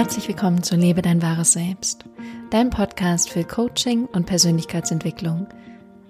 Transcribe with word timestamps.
Herzlich 0.00 0.28
willkommen 0.28 0.62
zu 0.62 0.76
Lebe 0.76 1.02
dein 1.02 1.20
wahres 1.20 1.52
Selbst, 1.52 2.06
dein 2.48 2.70
Podcast 2.70 3.28
für 3.28 3.44
Coaching 3.44 4.06
und 4.06 4.24
Persönlichkeitsentwicklung. 4.24 5.46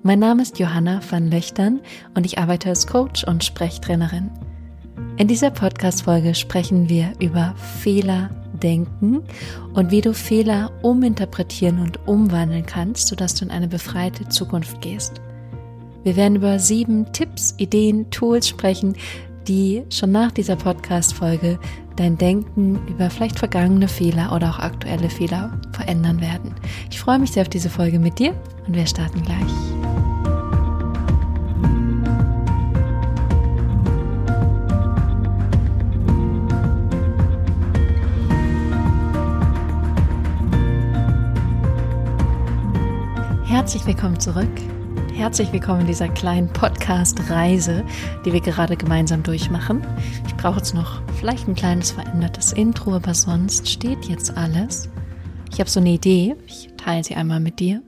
Mein 0.04 0.20
Name 0.20 0.42
ist 0.42 0.60
Johanna 0.60 1.00
van 1.10 1.28
Löchtern 1.28 1.80
und 2.14 2.24
ich 2.24 2.38
arbeite 2.38 2.68
als 2.68 2.86
Coach 2.86 3.24
und 3.24 3.42
Sprechtrainerin. 3.42 4.30
In 5.16 5.26
dieser 5.26 5.50
Podcast-Folge 5.50 6.36
sprechen 6.36 6.88
wir 6.88 7.14
über 7.18 7.56
Fehlerdenken 7.80 9.24
und 9.74 9.90
wie 9.90 10.02
du 10.02 10.14
Fehler 10.14 10.70
uminterpretieren 10.82 11.80
und 11.80 12.06
umwandeln 12.06 12.66
kannst, 12.66 13.08
sodass 13.08 13.34
du 13.34 13.44
in 13.44 13.50
eine 13.50 13.66
befreite 13.66 14.28
Zukunft 14.28 14.80
gehst. 14.82 15.20
Wir 16.04 16.14
werden 16.14 16.36
über 16.36 16.60
sieben 16.60 17.12
Tipps, 17.12 17.56
Ideen, 17.58 18.08
Tools 18.12 18.46
sprechen, 18.46 18.94
die 19.48 19.82
schon 19.90 20.12
nach 20.12 20.30
dieser 20.30 20.54
Podcast-Folge 20.54 21.58
dein 22.00 22.16
Denken 22.16 22.80
über 22.88 23.10
vielleicht 23.10 23.38
vergangene 23.38 23.86
Fehler 23.86 24.32
oder 24.34 24.48
auch 24.48 24.58
aktuelle 24.58 25.10
Fehler 25.10 25.52
verändern 25.72 26.22
werden. 26.22 26.54
Ich 26.90 26.98
freue 26.98 27.18
mich 27.18 27.32
sehr 27.32 27.42
auf 27.42 27.50
diese 27.50 27.68
Folge 27.68 27.98
mit 27.98 28.18
dir 28.18 28.34
und 28.66 28.74
wir 28.74 28.86
starten 28.86 29.22
gleich. 29.22 29.36
Herzlich 43.44 43.86
willkommen 43.86 44.18
zurück 44.18 44.48
Herzlich 45.20 45.52
willkommen 45.52 45.82
in 45.82 45.86
dieser 45.86 46.08
kleinen 46.08 46.50
Podcast-Reise, 46.50 47.84
die 48.24 48.32
wir 48.32 48.40
gerade 48.40 48.74
gemeinsam 48.74 49.22
durchmachen. 49.22 49.86
Ich 50.26 50.34
brauche 50.34 50.56
jetzt 50.56 50.72
noch 50.72 51.02
vielleicht 51.18 51.46
ein 51.46 51.54
kleines 51.54 51.90
verändertes 51.90 52.54
Intro, 52.54 52.94
aber 52.94 53.12
sonst 53.12 53.68
steht 53.68 54.06
jetzt 54.06 54.34
alles. 54.38 54.88
Ich 55.52 55.60
habe 55.60 55.68
so 55.68 55.78
eine 55.78 55.90
Idee, 55.90 56.36
ich 56.46 56.70
teile 56.78 57.04
sie 57.04 57.16
einmal 57.16 57.38
mit 57.38 57.60
dir. 57.60 57.82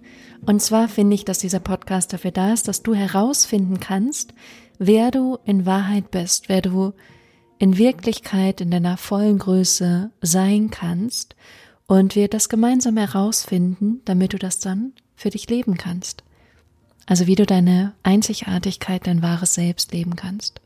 Und 0.45 0.61
zwar 0.61 0.89
finde 0.89 1.15
ich, 1.15 1.25
dass 1.25 1.39
dieser 1.39 1.61
Podcast 1.61 2.13
dafür 2.13 2.33
da 2.33 2.53
ist, 2.53 2.69
dass 2.69 2.83
du 2.83 2.95
herausfinden 2.95 3.81
kannst, 3.81 4.35
wer 4.79 5.11
du 5.11 5.39
in 5.47 5.65
Wahrheit 5.65 6.11
bist, 6.11 6.51
wer 6.51 6.61
du 6.61 6.93
in 7.59 7.79
Wirklichkeit 7.79 8.61
in 8.61 8.71
deiner 8.71 8.99
vollen 8.99 9.39
Größe 9.39 10.11
sein 10.21 10.71
kannst 10.71 11.35
und 11.87 12.15
wir 12.15 12.29
das 12.29 12.51
gemeinsam 12.51 12.99
herausfinden, 12.99 14.03
damit 14.05 14.35
du 14.35 14.39
das 14.39 14.59
dann 14.59 14.93
für 15.17 15.31
dich 15.31 15.49
leben 15.49 15.79
kannst. 15.79 16.25
Also 17.07 17.27
wie 17.27 17.35
du 17.35 17.47
deine 17.47 17.95
Einzigartigkeit, 18.03 19.07
dein 19.07 19.23
wahres 19.23 19.55
Selbst 19.55 19.93
leben 19.93 20.17
kannst. 20.17 20.61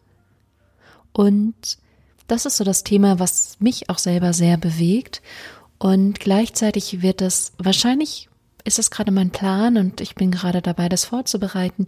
Und 1.12 1.79
das 2.27 2.45
ist 2.45 2.56
so 2.56 2.65
das 2.65 2.84
Thema, 2.84 3.19
was 3.19 3.56
mich 3.61 3.89
auch 3.89 3.98
selber 3.98 4.33
sehr 4.33 4.57
bewegt. 4.57 5.23
Und 5.79 6.20
gleichzeitig 6.20 7.03
wird 7.03 7.23
es, 7.23 7.53
wahrscheinlich 7.59 8.29
ist 8.64 8.79
es 8.79 8.91
gerade 8.91 9.12
mein 9.12 9.31
Plan 9.31 9.77
und 9.77 10.01
ich 10.01 10.14
bin 10.14 10.31
gerade 10.31 10.61
dabei, 10.61 10.89
das 10.89 11.05
vorzubereiten, 11.05 11.87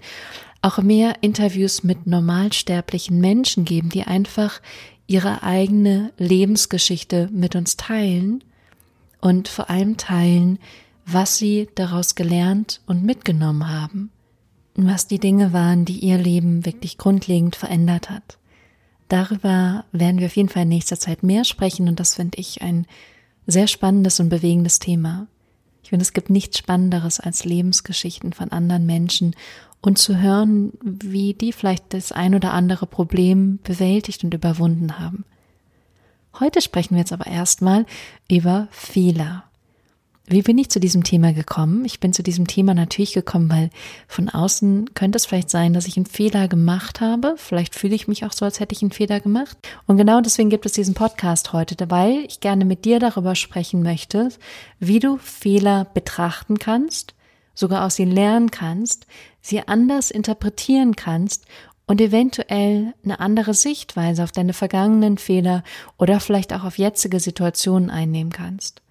auch 0.63 0.79
mehr 0.79 1.17
Interviews 1.23 1.83
mit 1.83 2.07
normalsterblichen 2.07 3.21
Menschen 3.21 3.65
geben, 3.65 3.91
die 3.91 4.05
einfach 4.05 4.61
ihre 5.07 5.43
eigene 5.43 6.13
Lebensgeschichte 6.19 7.29
mit 7.33 7.57
uns 7.57 7.77
teilen 7.77 8.45
und 9.21 9.49
vor 9.49 9.71
allem 9.71 9.97
teilen, 9.97 10.59
was 11.05 11.39
sie 11.39 11.69
daraus 11.75 12.15
gelernt 12.15 12.81
und 12.87 13.03
mitgenommen 13.03 13.69
haben 13.69 14.11
was 14.87 15.07
die 15.07 15.19
Dinge 15.19 15.53
waren, 15.53 15.85
die 15.85 15.99
ihr 15.99 16.19
Leben 16.19 16.65
wirklich 16.65 16.99
grundlegend 16.99 17.57
verändert 17.57 18.11
hat. 18.11 18.39
Darüber 19.09 19.85
werden 19.93 20.19
wir 20.21 20.27
auf 20.27 20.37
jeden 20.37 20.51
Fall 20.51 20.63
in 20.65 20.69
nächster 20.69 20.99
Zeit 20.99 21.23
mehr 21.23 21.45
sprechen 21.45 21.89
und 21.89 21.99
das 21.99 22.15
finde 22.15 22.39
ich 22.39 22.63
ein 22.63 22.87
sehr 23.47 23.67
spannendes 23.67 24.21
und 24.21 24.29
bewegendes 24.29 24.79
Thema. 24.79 25.27
Ich 25.83 25.91
finde, 25.91 26.03
es 26.03 26.13
gibt 26.13 26.29
nichts 26.29 26.59
Spannenderes 26.59 27.19
als 27.19 27.45
Lebensgeschichten 27.45 28.35
von 28.35 28.53
anderen 28.53 28.85
Menschen 28.85 29.35
und 29.81 29.97
zu 29.99 30.19
hören, 30.21 30.73
wie 30.83 31.33
die 31.33 31.53
vielleicht 31.53 31.95
das 31.95 32.13
ein 32.13 32.35
oder 32.35 32.53
andere 32.53 32.87
Problem 32.87 33.59
bewältigt 33.63 34.23
und 34.25 34.35
überwunden 34.35 34.99
haben. 34.99 35.25
Heute 36.39 36.61
sprechen 36.61 36.95
wir 36.95 37.01
jetzt 37.01 37.13
aber 37.13 37.27
erstmal 37.27 37.87
über 38.31 38.69
Fehler. 38.71 39.45
Wie 40.31 40.43
bin 40.43 40.59
ich 40.59 40.69
zu 40.69 40.79
diesem 40.79 41.05
Thema 41.05 41.33
gekommen? 41.33 41.87
Ich 41.87 42.01
bin 42.01 42.13
zu 42.13 42.23
diesem 42.23 42.47
Thema 42.47 42.75
natürlich 42.75 43.15
gekommen, 43.15 43.51
weil 43.51 43.71
von 44.07 44.29
außen 44.29 44.93
könnte 44.93 45.17
es 45.17 45.25
vielleicht 45.25 45.49
sein, 45.49 45.73
dass 45.73 45.87
ich 45.87 45.97
einen 45.97 46.05
Fehler 46.05 46.49
gemacht 46.49 47.01
habe. 47.01 47.37
Vielleicht 47.39 47.75
fühle 47.75 47.95
ich 47.95 48.09
mich 48.09 48.27
auch 48.27 48.33
so, 48.33 48.45
als 48.45 48.61
hätte 48.61 48.75
ich 48.75 48.83
einen 48.83 48.91
Fehler 48.91 49.21
gemacht. 49.21 49.57
Und 49.87 49.97
genau 49.97 50.21
deswegen 50.21 50.51
gibt 50.51 50.67
es 50.67 50.73
diesen 50.73 50.93
Podcast 50.93 51.55
heute, 51.55 51.77
weil 51.91 52.27
ich 52.29 52.41
gerne 52.41 52.67
mit 52.67 52.85
dir 52.85 52.99
darüber 52.99 53.35
sprechen 53.35 53.83
möchte, 53.83 54.29
wie 54.79 54.99
du 54.99 55.17
Fehler 55.17 55.87
betrachten 55.95 56.59
kannst, 56.59 57.15
sogar 57.55 57.87
aus 57.87 57.99
ihnen 57.99 58.13
lernen 58.13 58.51
kannst, 58.51 59.07
sie 59.41 59.67
anders 59.67 60.11
interpretieren 60.11 60.95
kannst 60.95 61.47
und 61.87 62.03
eventuell 62.03 62.93
eine 63.03 63.19
andere 63.21 63.55
Sichtweise 63.55 64.25
auf 64.25 64.33
deine 64.33 64.53
vergangenen 64.53 65.17
Fehler 65.17 65.65
oder 65.97 66.21
vielleicht 66.21 66.53
auch 66.53 66.65
auf 66.65 66.77
jetzige 66.77 67.19
Situationen 67.19 67.89
einnehmen 67.89 68.31
kannst. 68.31 68.83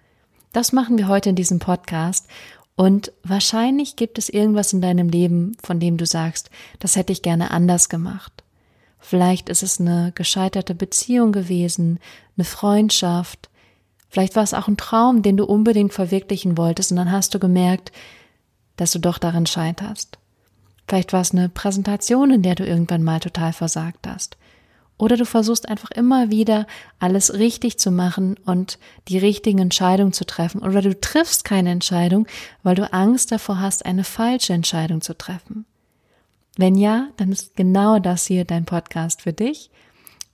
Das 0.58 0.72
machen 0.72 0.98
wir 0.98 1.06
heute 1.06 1.28
in 1.28 1.36
diesem 1.36 1.60
Podcast. 1.60 2.26
Und 2.74 3.12
wahrscheinlich 3.22 3.94
gibt 3.94 4.18
es 4.18 4.28
irgendwas 4.28 4.72
in 4.72 4.80
deinem 4.80 5.08
Leben, 5.08 5.56
von 5.62 5.78
dem 5.78 5.96
du 5.98 6.04
sagst, 6.04 6.50
das 6.80 6.96
hätte 6.96 7.12
ich 7.12 7.22
gerne 7.22 7.52
anders 7.52 7.88
gemacht. 7.88 8.42
Vielleicht 8.98 9.50
ist 9.50 9.62
es 9.62 9.78
eine 9.78 10.10
gescheiterte 10.16 10.74
Beziehung 10.74 11.30
gewesen, 11.30 12.00
eine 12.36 12.44
Freundschaft. 12.44 13.50
Vielleicht 14.08 14.34
war 14.34 14.42
es 14.42 14.52
auch 14.52 14.66
ein 14.66 14.76
Traum, 14.76 15.22
den 15.22 15.36
du 15.36 15.44
unbedingt 15.44 15.92
verwirklichen 15.92 16.58
wolltest 16.58 16.90
und 16.90 16.96
dann 16.96 17.12
hast 17.12 17.32
du 17.34 17.38
gemerkt, 17.38 17.92
dass 18.74 18.90
du 18.90 18.98
doch 18.98 19.18
daran 19.18 19.46
scheiterst. 19.46 20.18
Vielleicht 20.88 21.12
war 21.12 21.20
es 21.20 21.30
eine 21.30 21.48
Präsentation, 21.48 22.32
in 22.32 22.42
der 22.42 22.56
du 22.56 22.66
irgendwann 22.66 23.04
mal 23.04 23.20
total 23.20 23.52
versagt 23.52 24.08
hast. 24.08 24.36
Oder 24.98 25.16
du 25.16 25.24
versuchst 25.24 25.68
einfach 25.68 25.92
immer 25.92 26.30
wieder 26.30 26.66
alles 26.98 27.32
richtig 27.34 27.78
zu 27.78 27.92
machen 27.92 28.36
und 28.44 28.78
die 29.06 29.18
richtigen 29.18 29.60
Entscheidungen 29.60 30.12
zu 30.12 30.26
treffen. 30.26 30.60
Oder 30.60 30.82
du 30.82 31.00
triffst 31.00 31.44
keine 31.44 31.70
Entscheidung, 31.70 32.26
weil 32.64 32.74
du 32.74 32.92
Angst 32.92 33.30
davor 33.30 33.60
hast, 33.60 33.86
eine 33.86 34.02
falsche 34.02 34.52
Entscheidung 34.52 35.00
zu 35.00 35.16
treffen. 35.16 35.64
Wenn 36.56 36.74
ja, 36.74 37.08
dann 37.16 37.30
ist 37.30 37.54
genau 37.54 38.00
das 38.00 38.26
hier 38.26 38.44
dein 38.44 38.64
Podcast 38.64 39.22
für 39.22 39.32
dich. 39.32 39.70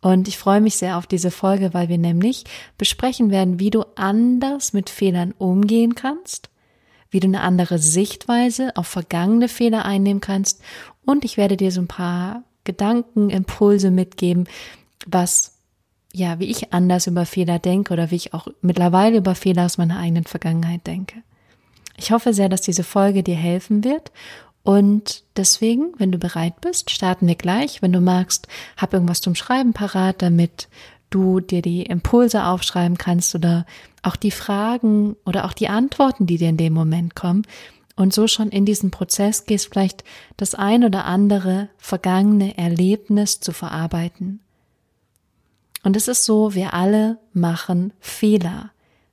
Und 0.01 0.29
ich 0.29 0.39
freue 0.39 0.63
mich 0.63 0.77
sehr 0.77 0.97
auf 0.97 1.07
diese 1.07 1.31
Folge, 1.31 1.75
weil 1.75 1.91
wir 1.91 1.99
nämlich 1.99 2.45
besprechen 2.79 3.31
werden, 3.31 3.61
wie 3.61 3.71
du 3.71 3.85
anders 3.97 4.73
mit 4.73 4.89
Fehlern 4.89 5.33
umgehen 5.37 5.95
kannst, 5.95 6.49
wie 7.11 7.21
du 7.21 7.27
eine 7.27 7.43
andere 7.43 7.79
Sichtweise 7.79 8.75
auf 8.77 8.87
vergangene 8.87 9.49
Fehler 9.49 9.85
einnehmen 9.85 10.23
kannst. 10.23 10.63
Und 11.05 11.27
ich 11.27 11.37
werde 11.37 11.59
dir 11.59 11.71
so 11.71 11.83
ein 11.83 11.89
paar 11.89 12.43
Gedankenimpulse 12.65 13.91
mitgeben, 13.91 14.49
was, 15.07 15.55
ja, 16.13 16.39
wie 16.39 16.47
ich 16.47 16.73
anders 16.73 17.07
über 17.07 17.27
Fehler 17.27 17.59
denke 17.59 17.93
oder 17.93 18.11
wie 18.11 18.17
ich 18.17 18.35
auch 18.35 18.49
mittlerweile 18.63 19.19
über 19.19 19.35
Fehler 19.35 19.67
aus 19.67 19.79
meiner 19.79 19.99
eigenen 19.99 20.25
Vergangenheit 20.25 20.87
denke. 20.87 21.23
Ich 21.97 22.11
hoffe 22.11 22.35
sehr, 22.35 22.49
dass 22.49 22.63
diese 22.63 22.85
Folge 22.85 23.23
dir 23.23 23.37
helfen 23.37 23.85
wird 23.85 24.11
und 24.65 25.25
deswegen, 25.37 25.93
wenn 25.99 26.11
du 26.11 26.19
bereit 26.19 26.61
bist, 26.63 26.91
starten 26.91 27.29
wir 27.29 27.35
gleich. 27.35 27.83
Wenn 27.83 27.93
du 27.93 28.01
magst, 28.01 28.49
hab 28.79 28.95
irgendwas 28.95 29.21
zum 29.21 29.35
Schreiben 29.35 29.75
parat, 29.75 30.23
damit 30.23 30.69
du 31.11 31.41
dir 31.41 31.61
die 31.61 31.83
Impulse 31.83 32.45
aufschreiben 32.45 32.97
kannst 32.97 33.35
oder 33.35 33.67
auch 34.03 34.17
die 34.17 34.31
Fragen 34.31 35.17
oder 35.27 35.45
auch 35.45 35.53
die 35.53 35.69
Antworten, 35.69 36.27
die 36.27 36.39
dir 36.39 36.49
in 36.49 36.57
dem 36.57 36.73
Moment 36.73 37.15
kommen, 37.15 37.43
und 37.97 38.12
so 38.12 38.27
schon 38.27 38.50
in 38.50 38.65
diesen 38.65 38.91
Prozess 38.91 39.44
gehst, 39.47 39.69
vielleicht 39.69 40.05
das 40.37 40.55
ein 40.55 40.85
oder 40.85 41.05
andere 41.05 41.69
vergangene 41.79 42.56
Erlebnis 42.58 43.41
zu 43.41 43.52
verarbeiten. 43.52 44.41
Und 45.82 45.96
es 45.96 46.08
ist 46.08 46.25
so, 46.25 46.55
wir 46.55 46.75
alle 46.75 47.19
machen 47.32 47.93
Fehler. 48.00 48.70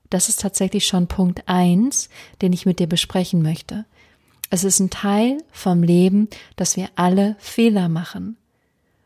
Das 0.10 0.30
ist 0.30 0.42
tatsächlich 0.42 0.88
schon 0.88 1.08
Punkt 1.08 1.44
eins, 1.48 2.10
den 2.42 2.54
ich 2.54 2.66
mit 2.66 2.80
dir 2.80 2.88
besprechen 2.88 3.42
möchte. 3.42 3.86
Es 4.50 4.64
ist 4.64 4.80
ein 4.80 4.90
Teil 4.90 5.38
vom 5.52 5.84
Leben, 5.84 6.30
dass 6.56 6.76
wir 6.76 6.90
alle 6.96 7.36
Fehler 7.40 7.88
machen. 7.88 8.38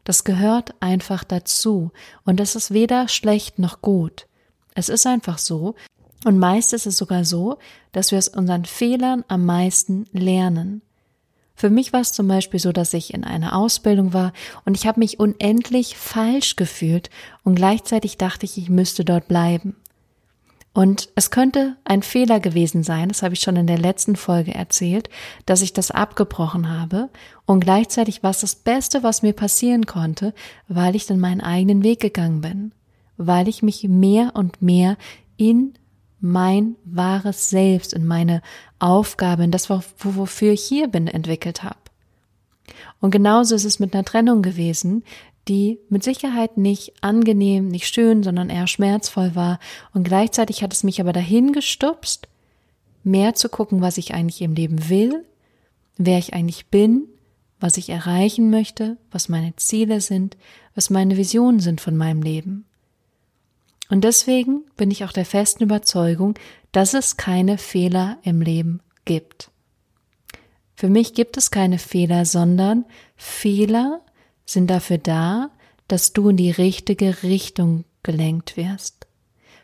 Das 0.03 0.23
gehört 0.23 0.73
einfach 0.79 1.23
dazu. 1.23 1.91
Und 2.23 2.39
das 2.39 2.55
ist 2.55 2.71
weder 2.71 3.07
schlecht 3.07 3.59
noch 3.59 3.81
gut. 3.81 4.27
Es 4.73 4.89
ist 4.89 5.05
einfach 5.05 5.37
so, 5.37 5.75
und 6.23 6.39
meist 6.39 6.73
ist 6.73 6.87
es 6.87 6.97
sogar 6.97 7.25
so, 7.25 7.57
dass 7.91 8.11
wir 8.11 8.17
aus 8.17 8.29
unseren 8.29 8.65
Fehlern 8.65 9.23
am 9.27 9.45
meisten 9.45 10.05
lernen. 10.11 10.81
Für 11.55 11.69
mich 11.69 11.93
war 11.93 12.01
es 12.01 12.11
zum 12.11 12.27
Beispiel 12.27 12.59
so, 12.59 12.71
dass 12.71 12.93
ich 12.93 13.13
in 13.13 13.23
einer 13.23 13.55
Ausbildung 13.55 14.13
war 14.13 14.33
und 14.65 14.75
ich 14.75 14.87
habe 14.87 14.99
mich 14.99 15.19
unendlich 15.19 15.95
falsch 15.97 16.57
gefühlt 16.57 17.09
und 17.43 17.55
gleichzeitig 17.55 18.17
dachte 18.17 18.45
ich, 18.45 18.57
ich 18.57 18.69
müsste 18.69 19.05
dort 19.05 19.27
bleiben. 19.27 19.75
Und 20.73 21.07
es 21.15 21.31
könnte 21.31 21.77
ein 21.85 22.03
Fehler 22.03 22.41
gewesen 22.41 22.83
sein, 22.83 23.07
das 23.07 23.23
habe 23.23 23.33
ich 23.33 23.39
schon 23.39 23.55
in 23.55 23.67
der 23.67 23.77
letzten 23.77 24.17
Folge 24.17 24.53
erzählt, 24.53 25.09
dass 25.45 25.61
ich 25.61 25.71
das 25.71 25.89
abgebrochen 25.89 26.69
habe 26.69 27.09
und 27.45 27.61
gleichzeitig 27.61 28.23
war 28.23 28.31
es 28.31 28.41
das 28.41 28.55
Beste, 28.55 29.01
was 29.01 29.21
mir 29.21 29.31
passieren 29.31 29.85
konnte, 29.85 30.33
weil 30.67 30.97
ich 30.97 31.05
dann 31.05 31.21
meinen 31.21 31.39
eigenen 31.39 31.83
Weg 31.83 32.01
gegangen 32.01 32.41
bin, 32.41 32.73
weil 33.15 33.47
ich 33.47 33.63
mich 33.63 33.85
mehr 33.87 34.31
und 34.33 34.61
mehr 34.61 34.97
in 35.37 35.75
mein 36.25 36.75
wahres 36.85 37.49
Selbst, 37.49 37.93
in 37.93 38.05
meine 38.05 38.41
Aufgabe, 38.79 39.43
in 39.43 39.51
das, 39.51 39.69
wofür 39.69 40.51
ich 40.51 40.63
hier 40.63 40.87
bin, 40.87 41.07
entwickelt 41.07 41.63
habe. 41.63 41.77
Und 42.99 43.11
genauso 43.11 43.53
ist 43.53 43.65
es 43.65 43.79
mit 43.79 43.93
einer 43.93 44.03
Trennung 44.03 44.41
gewesen, 44.41 45.03
die 45.47 45.77
mit 45.89 46.03
Sicherheit 46.03 46.57
nicht 46.57 46.93
angenehm, 47.01 47.67
nicht 47.67 47.93
schön, 47.93 48.23
sondern 48.23 48.49
eher 48.49 48.65
schmerzvoll 48.65 49.35
war. 49.35 49.59
Und 49.93 50.03
gleichzeitig 50.03 50.63
hat 50.63 50.73
es 50.73 50.83
mich 50.83 50.99
aber 50.99 51.13
dahin 51.13 51.53
gestupst, 51.53 52.27
mehr 53.03 53.35
zu 53.35 53.47
gucken, 53.47 53.81
was 53.81 53.99
ich 53.99 54.15
eigentlich 54.15 54.41
im 54.41 54.55
Leben 54.55 54.89
will, 54.89 55.23
wer 55.97 56.17
ich 56.17 56.33
eigentlich 56.33 56.65
bin, 56.67 57.03
was 57.59 57.77
ich 57.77 57.89
erreichen 57.89 58.49
möchte, 58.49 58.97
was 59.11 59.29
meine 59.29 59.55
Ziele 59.57 60.01
sind, 60.01 60.37
was 60.73 60.89
meine 60.89 61.17
Visionen 61.17 61.59
sind 61.59 61.81
von 61.81 61.95
meinem 61.95 62.23
Leben. 62.23 62.65
Und 63.89 64.03
deswegen 64.03 64.63
bin 64.77 64.91
ich 64.91 65.03
auch 65.03 65.11
der 65.11 65.25
festen 65.25 65.63
Überzeugung, 65.63 66.35
dass 66.71 66.93
es 66.93 67.17
keine 67.17 67.57
Fehler 67.57 68.17
im 68.23 68.41
Leben 68.41 68.81
gibt. 69.05 69.51
Für 70.75 70.89
mich 70.89 71.13
gibt 71.13 71.37
es 71.37 71.51
keine 71.51 71.79
Fehler, 71.79 72.25
sondern 72.25 72.85
Fehler 73.15 74.01
sind 74.45 74.69
dafür 74.69 74.97
da, 74.97 75.51
dass 75.87 76.13
du 76.13 76.29
in 76.29 76.37
die 76.37 76.51
richtige 76.51 77.23
Richtung 77.23 77.85
gelenkt 78.03 78.57
wirst. 78.57 79.07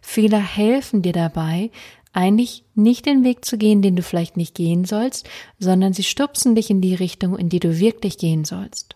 Fehler 0.02 0.40
helfen 0.40 1.02
dir 1.02 1.14
dabei, 1.14 1.70
eigentlich 2.14 2.66
nicht 2.76 3.06
den 3.06 3.24
Weg 3.24 3.46
zu 3.46 3.58
gehen, 3.58 3.82
den 3.82 3.96
du 3.96 4.04
vielleicht 4.04 4.38
nicht 4.38 4.56
gehen 4.56 4.86
sollst, 4.86 5.30
sondern 5.60 5.94
sie 5.94 6.04
stupsen 6.04 6.56
dich 6.56 6.70
in 6.70 6.82
die 6.82 6.96
Richtung, 6.96 7.38
in 7.38 7.50
die 7.50 7.60
du 7.60 7.80
wirklich 7.80 8.18
gehen 8.18 8.46
sollst. 8.46 8.96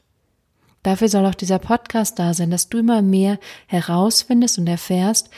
Dafür 0.86 1.10
soll 1.10 1.26
auch 1.26 1.34
dieser 1.34 1.58
Podcast 1.58 2.20
da 2.20 2.36
sein, 2.36 2.52
dass 2.52 2.70
du 2.70 2.78
immer 2.78 3.02
mehr 3.02 3.40
herausfindest 3.66 4.60
und 4.60 4.68
erfährst, 4.68 5.32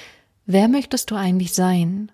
wer 0.45 0.67
möchtest 0.67 1.09
du 1.09 1.15
eigentlich 1.15 1.53
sein? 1.53 2.11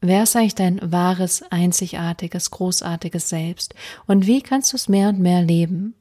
Wer 0.00 0.22
ist 0.22 0.34
eigentlich 0.34 0.54
dein 0.54 0.80
wahres, 0.90 1.42
einzigartiges, 1.50 2.50
großartiges 2.50 3.28
Selbst? 3.28 3.74
Und 4.06 4.26
wie 4.26 4.40
kannst 4.40 4.72
du 4.72 4.78
es 4.78 4.88
mehr 4.88 5.10
und 5.10 5.18
mehr 5.18 5.42
leben? 5.42 5.92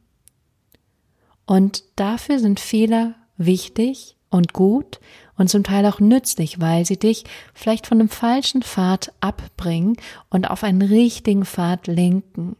Und 1.45 1.83
dafür 1.97 2.39
sind 2.39 2.61
Fehler 2.61 3.15
wichtig 3.35 4.15
und 4.29 4.53
gut 4.53 5.01
und 5.37 5.49
zum 5.49 5.65
Teil 5.65 5.85
auch 5.85 5.99
nützlich, 5.99 6.61
weil 6.61 6.85
sie 6.85 6.97
dich 6.97 7.25
vielleicht 7.53 7.87
von 7.87 7.99
einem 7.99 8.07
falschen 8.07 8.61
Pfad 8.61 9.11
abbringen 9.19 9.97
und 10.29 10.49
auf 10.49 10.63
einen 10.63 10.81
richtigen 10.81 11.43
Pfad 11.43 11.87
lenken. 11.87 12.55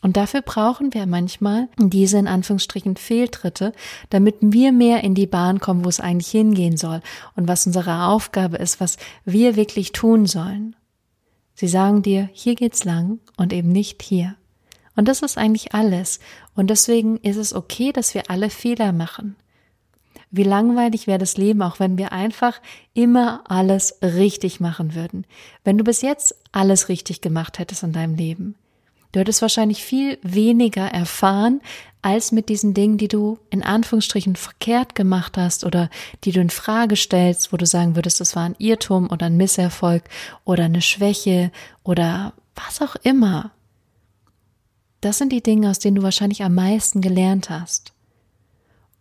Und 0.00 0.16
dafür 0.16 0.42
brauchen 0.42 0.94
wir 0.94 1.06
manchmal 1.06 1.68
diese 1.76 2.18
in 2.18 2.28
Anführungsstrichen 2.28 2.96
Fehltritte, 2.96 3.72
damit 4.10 4.36
wir 4.40 4.70
mehr 4.72 5.02
in 5.02 5.14
die 5.14 5.26
Bahn 5.26 5.58
kommen, 5.58 5.84
wo 5.84 5.88
es 5.88 6.00
eigentlich 6.00 6.30
hingehen 6.30 6.76
soll 6.76 7.00
und 7.34 7.48
was 7.48 7.66
unsere 7.66 8.04
Aufgabe 8.04 8.58
ist, 8.58 8.80
was 8.80 8.96
wir 9.24 9.56
wirklich 9.56 9.92
tun 9.92 10.26
sollen. 10.26 10.76
Sie 11.54 11.66
sagen 11.66 12.02
dir, 12.02 12.28
hier 12.32 12.54
geht's 12.54 12.84
lang 12.84 13.18
und 13.36 13.52
eben 13.52 13.72
nicht 13.72 14.02
hier. 14.02 14.36
Und 14.94 15.08
das 15.08 15.22
ist 15.22 15.38
eigentlich 15.38 15.74
alles. 15.74 16.20
Und 16.54 16.70
deswegen 16.70 17.16
ist 17.18 17.36
es 17.36 17.52
okay, 17.52 17.92
dass 17.92 18.14
wir 18.14 18.30
alle 18.30 18.50
Fehler 18.50 18.92
machen. 18.92 19.36
Wie 20.30 20.42
langweilig 20.42 21.06
wäre 21.06 21.18
das 21.18 21.36
Leben, 21.36 21.62
auch 21.62 21.80
wenn 21.80 21.98
wir 21.98 22.12
einfach 22.12 22.60
immer 22.94 23.42
alles 23.48 23.98
richtig 24.02 24.60
machen 24.60 24.94
würden. 24.94 25.24
Wenn 25.64 25.78
du 25.78 25.84
bis 25.84 26.02
jetzt 26.02 26.36
alles 26.52 26.88
richtig 26.88 27.20
gemacht 27.20 27.58
hättest 27.58 27.82
in 27.82 27.92
deinem 27.92 28.14
Leben. 28.14 28.54
Du 29.12 29.20
hättest 29.20 29.42
wahrscheinlich 29.42 29.82
viel 29.82 30.18
weniger 30.22 30.86
erfahren, 30.86 31.60
als 32.02 32.30
mit 32.30 32.48
diesen 32.48 32.74
Dingen, 32.74 32.98
die 32.98 33.08
du 33.08 33.38
in 33.50 33.62
Anführungsstrichen 33.62 34.36
verkehrt 34.36 34.94
gemacht 34.94 35.36
hast 35.36 35.64
oder 35.64 35.90
die 36.24 36.32
du 36.32 36.40
in 36.40 36.50
Frage 36.50 36.96
stellst, 36.96 37.52
wo 37.52 37.56
du 37.56 37.66
sagen 37.66 37.96
würdest, 37.96 38.20
das 38.20 38.36
war 38.36 38.44
ein 38.44 38.54
Irrtum 38.58 39.10
oder 39.10 39.26
ein 39.26 39.36
Misserfolg 39.36 40.04
oder 40.44 40.64
eine 40.64 40.82
Schwäche 40.82 41.50
oder 41.82 42.34
was 42.54 42.80
auch 42.80 42.96
immer. 42.96 43.50
Das 45.00 45.18
sind 45.18 45.32
die 45.32 45.42
Dinge, 45.42 45.70
aus 45.70 45.78
denen 45.78 45.96
du 45.96 46.02
wahrscheinlich 46.02 46.42
am 46.42 46.54
meisten 46.54 47.00
gelernt 47.00 47.50
hast. 47.50 47.92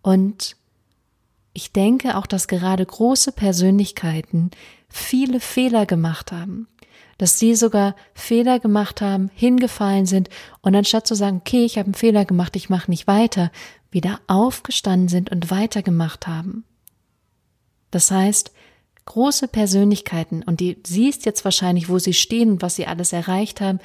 Und 0.01 0.55
ich 1.53 1.71
denke 1.71 2.17
auch, 2.17 2.27
dass 2.27 2.47
gerade 2.47 2.85
große 2.85 3.31
Persönlichkeiten 3.31 4.51
viele 4.89 5.39
Fehler 5.39 5.85
gemacht 5.85 6.31
haben, 6.31 6.67
dass 7.17 7.39
sie 7.39 7.55
sogar 7.55 7.95
Fehler 8.13 8.59
gemacht 8.59 9.01
haben, 9.01 9.29
hingefallen 9.33 10.05
sind 10.05 10.29
und 10.61 10.75
anstatt 10.75 11.07
zu 11.07 11.15
sagen, 11.15 11.37
okay, 11.37 11.65
ich 11.65 11.77
habe 11.77 11.87
einen 11.87 11.93
Fehler 11.93 12.25
gemacht, 12.25 12.55
ich 12.55 12.69
mache 12.69 12.91
nicht 12.91 13.07
weiter, 13.07 13.51
wieder 13.91 14.19
aufgestanden 14.27 15.07
sind 15.07 15.31
und 15.31 15.49
weitergemacht 15.49 16.27
haben. 16.27 16.63
Das 17.91 18.11
heißt, 18.11 18.51
große 19.05 19.47
Persönlichkeiten, 19.47 20.43
und 20.43 20.59
die 20.59 20.77
siehst 20.85 21.25
jetzt 21.25 21.45
wahrscheinlich, 21.45 21.89
wo 21.89 21.97
sie 21.97 22.13
stehen 22.13 22.51
und 22.51 22.61
was 22.61 22.75
sie 22.75 22.85
alles 22.85 23.13
erreicht 23.13 23.61
haben, 23.61 23.79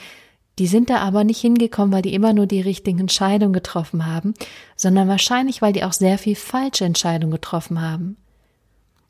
die 0.59 0.67
sind 0.67 0.91
da 0.91 0.99
aber 0.99 1.25
nicht 1.25 1.41
hingekommen, 1.41 1.93
weil 1.93 2.03
die 2.03 2.13
immer 2.13 2.35
nur 2.35 2.47
die 2.47 2.61
richtigen 2.61 2.99
Entscheidungen 2.99 3.55
getroffen 3.55 4.05
haben, 4.05 4.35
sondern 4.77 5.09
wahrscheinlich, 5.09 5.63
weil 5.63 5.73
die 5.73 5.85
auch 5.85 5.95
sehr 5.95 6.19
viel 6.19 6.37
falsche 6.37 6.85
Entscheidungen 6.85 7.33
getroffen 7.33 7.81
haben. 7.81 8.17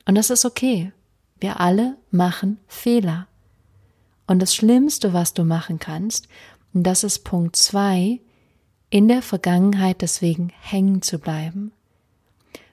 Und 0.06 0.14
das 0.14 0.30
ist 0.30 0.44
okay. 0.44 0.92
Wir 1.40 1.58
alle 1.58 1.96
machen 2.12 2.58
Fehler. 2.68 3.26
Und 4.26 4.40
das 4.40 4.54
Schlimmste, 4.54 5.12
was 5.12 5.34
du 5.34 5.44
machen 5.44 5.78
kannst, 5.78 6.28
und 6.74 6.84
das 6.84 7.04
ist 7.04 7.20
Punkt 7.20 7.56
zwei, 7.56 8.20
in 8.90 9.08
der 9.08 9.22
Vergangenheit 9.22 10.02
deswegen 10.02 10.52
hängen 10.60 11.02
zu 11.02 11.18
bleiben. 11.18 11.72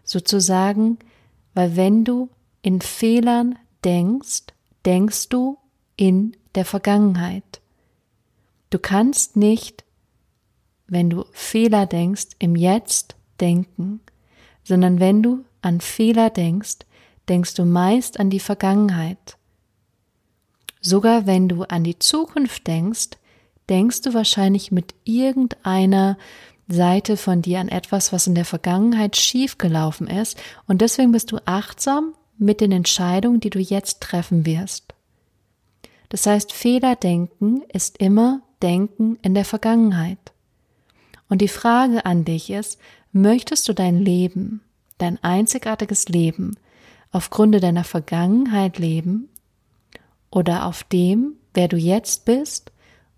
Sozusagen, 0.04 1.00
weil 1.54 1.76
wenn 1.76 2.04
du 2.04 2.30
in 2.62 2.82
Fehlern 2.82 3.58
denkst, 3.84 4.44
denkst 4.86 5.30
du 5.30 5.58
in 5.96 6.36
der 6.56 6.66
Vergangenheit. 6.66 7.62
Du 8.70 8.80
kannst 8.80 9.36
nicht, 9.36 9.84
wenn 10.88 11.10
du 11.10 11.26
Fehler 11.32 11.86
denkst, 11.86 12.28
im 12.40 12.56
Jetzt 12.56 13.16
denken, 13.40 14.02
sondern 14.64 15.00
wenn 15.00 15.24
du 15.24 15.46
an 15.62 15.82
Fehler 15.82 16.30
denkst, 16.30 16.80
denkst 17.28 17.54
du 17.56 17.66
meist 17.66 18.20
an 18.20 18.30
die 18.30 18.40
Vergangenheit. 18.40 19.38
Sogar 20.82 21.26
wenn 21.28 21.50
du 21.50 21.64
an 21.64 21.84
die 21.84 22.00
Zukunft 22.00 22.68
denkst, 22.68 23.10
denkst 23.70 24.02
du 24.02 24.14
wahrscheinlich 24.14 24.72
mit 24.72 24.96
irgendeiner 25.04 26.18
Seite 26.68 27.18
von 27.18 27.42
dir 27.42 27.60
an 27.60 27.70
etwas, 27.70 28.14
was 28.14 28.28
in 28.28 28.36
der 28.36 28.46
Vergangenheit 28.46 29.18
schiefgelaufen 29.18 30.08
ist, 30.08 30.38
und 30.68 30.82
deswegen 30.82 31.12
bist 31.12 31.32
du 31.32 31.38
achtsam 31.46 32.14
mit 32.38 32.62
den 32.62 32.72
Entscheidungen, 32.72 33.40
die 33.40 33.50
du 33.50 33.60
jetzt 33.60 34.02
treffen 34.02 34.46
wirst. 34.46 34.94
Das 36.10 36.26
heißt, 36.26 36.54
Fehlerdenken 36.54 37.64
ist 37.74 37.98
immer 37.98 38.42
Denken 38.62 39.18
in 39.22 39.34
der 39.36 39.46
Vergangenheit. 39.46 40.18
Und 41.28 41.42
die 41.42 41.48
Frage 41.48 42.06
an 42.06 42.26
dich 42.26 42.50
ist, 42.50 42.80
möchtest 43.12 43.68
du 43.68 43.74
dein 43.74 44.00
Leben, 44.00 44.62
dein 44.98 45.22
einzigartiges 45.24 46.10
Leben, 46.10 46.58
aufgrund 47.12 47.62
deiner 47.62 47.84
Vergangenheit 47.84 48.80
leben 48.80 49.30
oder 50.32 50.66
auf 50.66 50.84
dem, 50.84 51.34
wer 51.54 51.68
du 51.68 51.78
jetzt 51.78 52.26
bist, 52.26 52.72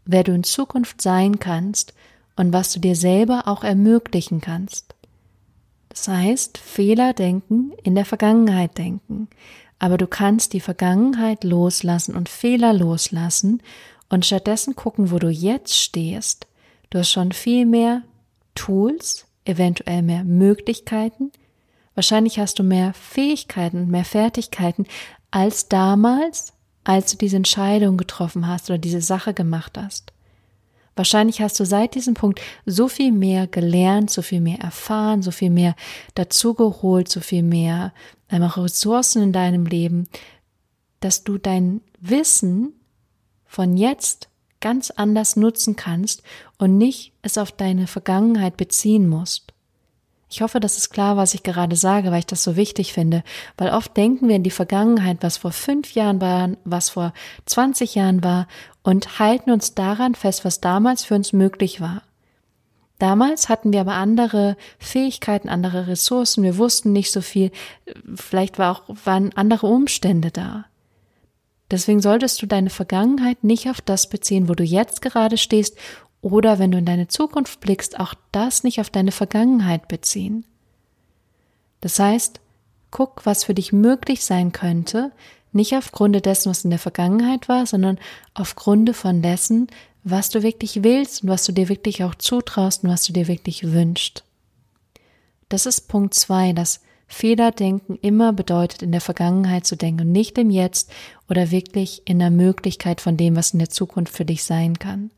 wer 0.06 0.24
du 0.24 0.34
in 0.34 0.44
Zukunft 0.44 1.01
sein 1.01 1.39
kannst 1.39 1.94
und 2.36 2.53
was 2.53 2.74
du 2.74 2.80
dir 2.80 2.96
selber 2.96 3.48
auch 3.48 3.63
ermöglichen 3.63 4.41
kannst? 4.41 4.96
Das 5.89 6.08
heißt, 6.08 6.58
Fehler 6.58 7.13
denken, 7.13 7.74
in 7.84 7.96
der 7.96 8.06
Vergangenheit 8.06 8.77
denken. 8.77 9.27
Aber 9.77 9.98
du 9.98 10.08
kannst 10.08 10.53
die 10.53 10.62
Vergangenheit 10.62 11.44
loslassen 11.44 12.15
und 12.15 12.30
Fehler 12.30 12.72
loslassen 12.72 13.62
und 14.10 14.25
stattdessen 14.25 14.75
gucken, 14.75 15.12
wo 15.12 15.20
du 15.20 15.30
jetzt 15.30 15.75
stehst. 15.75 16.48
Du 16.89 17.00
hast 17.00 17.10
schon 17.10 17.32
viel 17.32 17.65
mehr 17.65 18.03
Tools, 18.56 19.25
eventuell 19.44 20.01
mehr 20.01 20.24
Möglichkeiten. 20.24 21.32
Wahrscheinlich 21.96 22.39
hast 22.39 22.60
du 22.60 22.63
mehr 22.63 22.94
Fähigkeiten 22.94 23.77
und 23.77 23.89
mehr 23.89 24.06
Fertigkeiten 24.06 24.86
als 25.30 25.68
damals, 25.68 26.53
als 26.84 27.12
du 27.12 27.18
diese 27.18 27.38
Entscheidung 27.38 27.98
getroffen 27.98 28.48
hast 28.48 28.70
oder 28.70 28.78
diese 28.78 29.02
Sache 29.02 29.34
gemacht 29.34 29.78
hast. 29.78 30.14
Wahrscheinlich 30.96 31.42
hast 31.42 31.60
du 31.60 31.66
seit 31.66 31.96
diesem 31.96 32.16
Punkt 32.16 32.42
so 32.66 32.88
viel 32.88 33.12
mehr 33.12 33.48
gelernt, 33.48 34.10
so 34.10 34.22
viel 34.22 34.42
mehr 34.42 34.60
erfahren, 34.60 35.22
so 35.22 35.32
viel 35.32 35.50
mehr 35.50 35.76
dazugeholt, 36.16 37.08
so 37.08 37.22
viel 37.22 37.44
mehr 37.44 37.94
einfach 38.28 38.58
Ressourcen 38.58 39.24
in 39.24 39.32
deinem 39.32 39.66
Leben, 39.66 40.08
dass 41.00 41.24
du 41.24 41.38
dein 41.38 41.82
Wissen 42.00 42.74
von 43.46 43.78
jetzt 43.78 44.30
ganz 44.60 44.92
anders 44.92 45.36
nutzen 45.36 45.76
kannst 45.76 46.24
und 46.58 46.78
nicht 46.78 47.14
es 47.22 47.38
auf 47.38 47.52
deine 47.52 47.88
Vergangenheit 47.88 48.58
beziehen 48.58 49.08
musst. 49.08 49.50
Ich 50.32 50.42
hoffe, 50.42 50.62
das 50.62 50.78
ist 50.78 50.92
klar, 50.92 51.18
was 51.18 51.34
ich 51.34 51.44
gerade 51.44 51.76
sage, 51.76 52.10
weil 52.10 52.20
ich 52.20 52.26
das 52.26 52.42
so 52.42 52.56
wichtig 52.56 52.94
finde, 52.94 53.22
weil 53.58 53.72
oft 53.72 53.98
denken 53.98 54.30
wir 54.30 54.38
in 54.38 54.44
die 54.44 54.50
Vergangenheit, 54.50 55.18
was 55.20 55.36
vor 55.36 55.52
fünf 55.52 55.94
Jahren 55.94 56.22
war, 56.22 56.52
was 56.64 56.90
vor 56.90 57.14
20 57.48 57.96
Jahren 57.96 58.24
war 58.24 58.48
und 58.82 59.20
halten 59.20 59.52
uns 59.52 59.76
daran 59.76 60.16
fest, 60.16 60.46
was 60.46 60.62
damals 60.62 61.04
für 61.04 61.16
uns 61.16 61.34
möglich 61.34 61.82
war. 61.82 62.04
Damals 62.98 63.50
hatten 63.50 63.74
wir 63.74 63.82
aber 63.82 63.96
andere 63.96 64.56
Fähigkeiten, 64.80 65.50
andere 65.50 65.88
Ressourcen, 65.88 66.44
wir 66.44 66.58
wussten 66.58 66.94
nicht 66.94 67.12
so 67.12 67.20
viel, 67.20 67.52
vielleicht 68.16 68.58
war 68.58 68.72
auch, 68.72 68.84
waren 69.04 69.34
andere 69.36 69.68
Umstände 69.68 70.32
da. 70.32 70.64
Deswegen 71.72 72.02
solltest 72.02 72.42
du 72.42 72.46
deine 72.46 72.70
Vergangenheit 72.70 73.44
nicht 73.44 73.70
auf 73.70 73.82
das 73.82 74.08
beziehen, 74.08 74.48
wo 74.48 74.54
du 74.54 74.64
jetzt 74.64 75.02
gerade 75.02 75.38
stehst, 75.38 75.78
oder 76.22 76.60
wenn 76.60 76.72
du 76.72 76.78
in 76.78 76.86
deine 76.86 77.08
Zukunft 77.08 77.60
blickst, 77.60 78.00
auch 78.00 78.13
das 78.32 78.63
nicht 78.63 78.80
auf 78.80 78.90
deine 78.90 79.12
Vergangenheit 79.12 79.88
beziehen. 79.88 80.46
Das 81.82 81.98
heißt, 81.98 82.40
guck, 82.92 83.25
was 83.25 83.44
für 83.44 83.56
dich 83.56 83.74
möglich 83.74 84.24
sein 84.24 84.51
könnte, 84.51 85.12
nicht 85.51 85.75
aufgrund 85.75 86.25
dessen, 86.25 86.50
was 86.50 86.63
in 86.63 86.70
der 86.70 86.80
Vergangenheit 86.80 87.50
war, 87.50 87.66
sondern 87.66 87.98
aufgrund 88.34 88.96
von 88.96 89.22
dessen, 89.22 89.68
was 90.04 90.30
du 90.30 90.44
wirklich 90.44 90.84
willst 90.84 91.24
und 91.24 91.30
was 91.30 91.44
du 91.46 91.51
dir 91.51 91.70
wirklich 91.70 92.04
auch 92.04 92.16
zutraust 92.16 92.84
und 92.84 92.90
was 92.90 93.04
du 93.04 93.13
dir 93.13 93.28
wirklich 93.28 93.72
wünschst. 93.72 94.24
Das 95.50 95.66
ist 95.66 95.90
Punkt 95.90 96.13
zwei, 96.13 96.54
dass 96.54 96.82
Fehlerdenken 97.08 97.98
immer 98.01 98.32
bedeutet, 98.32 98.82
in 98.82 98.94
der 98.94 99.01
Vergangenheit 99.01 99.66
zu 99.66 99.75
denken 99.75 100.01
und 100.01 100.12
nicht 100.13 100.38
im 100.38 100.50
Jetzt 100.50 100.90
oder 101.30 101.51
wirklich 101.51 102.04
in 102.06 102.20
der 102.20 102.32
Möglichkeit 102.32 103.01
von 103.01 103.18
dem, 103.18 103.36
was 103.36 103.51
in 103.51 103.60
der 103.60 103.70
Zukunft 103.70 104.16
für 104.16 104.24
dich 104.24 104.46
sein 104.46 104.80
kann. 104.80 105.12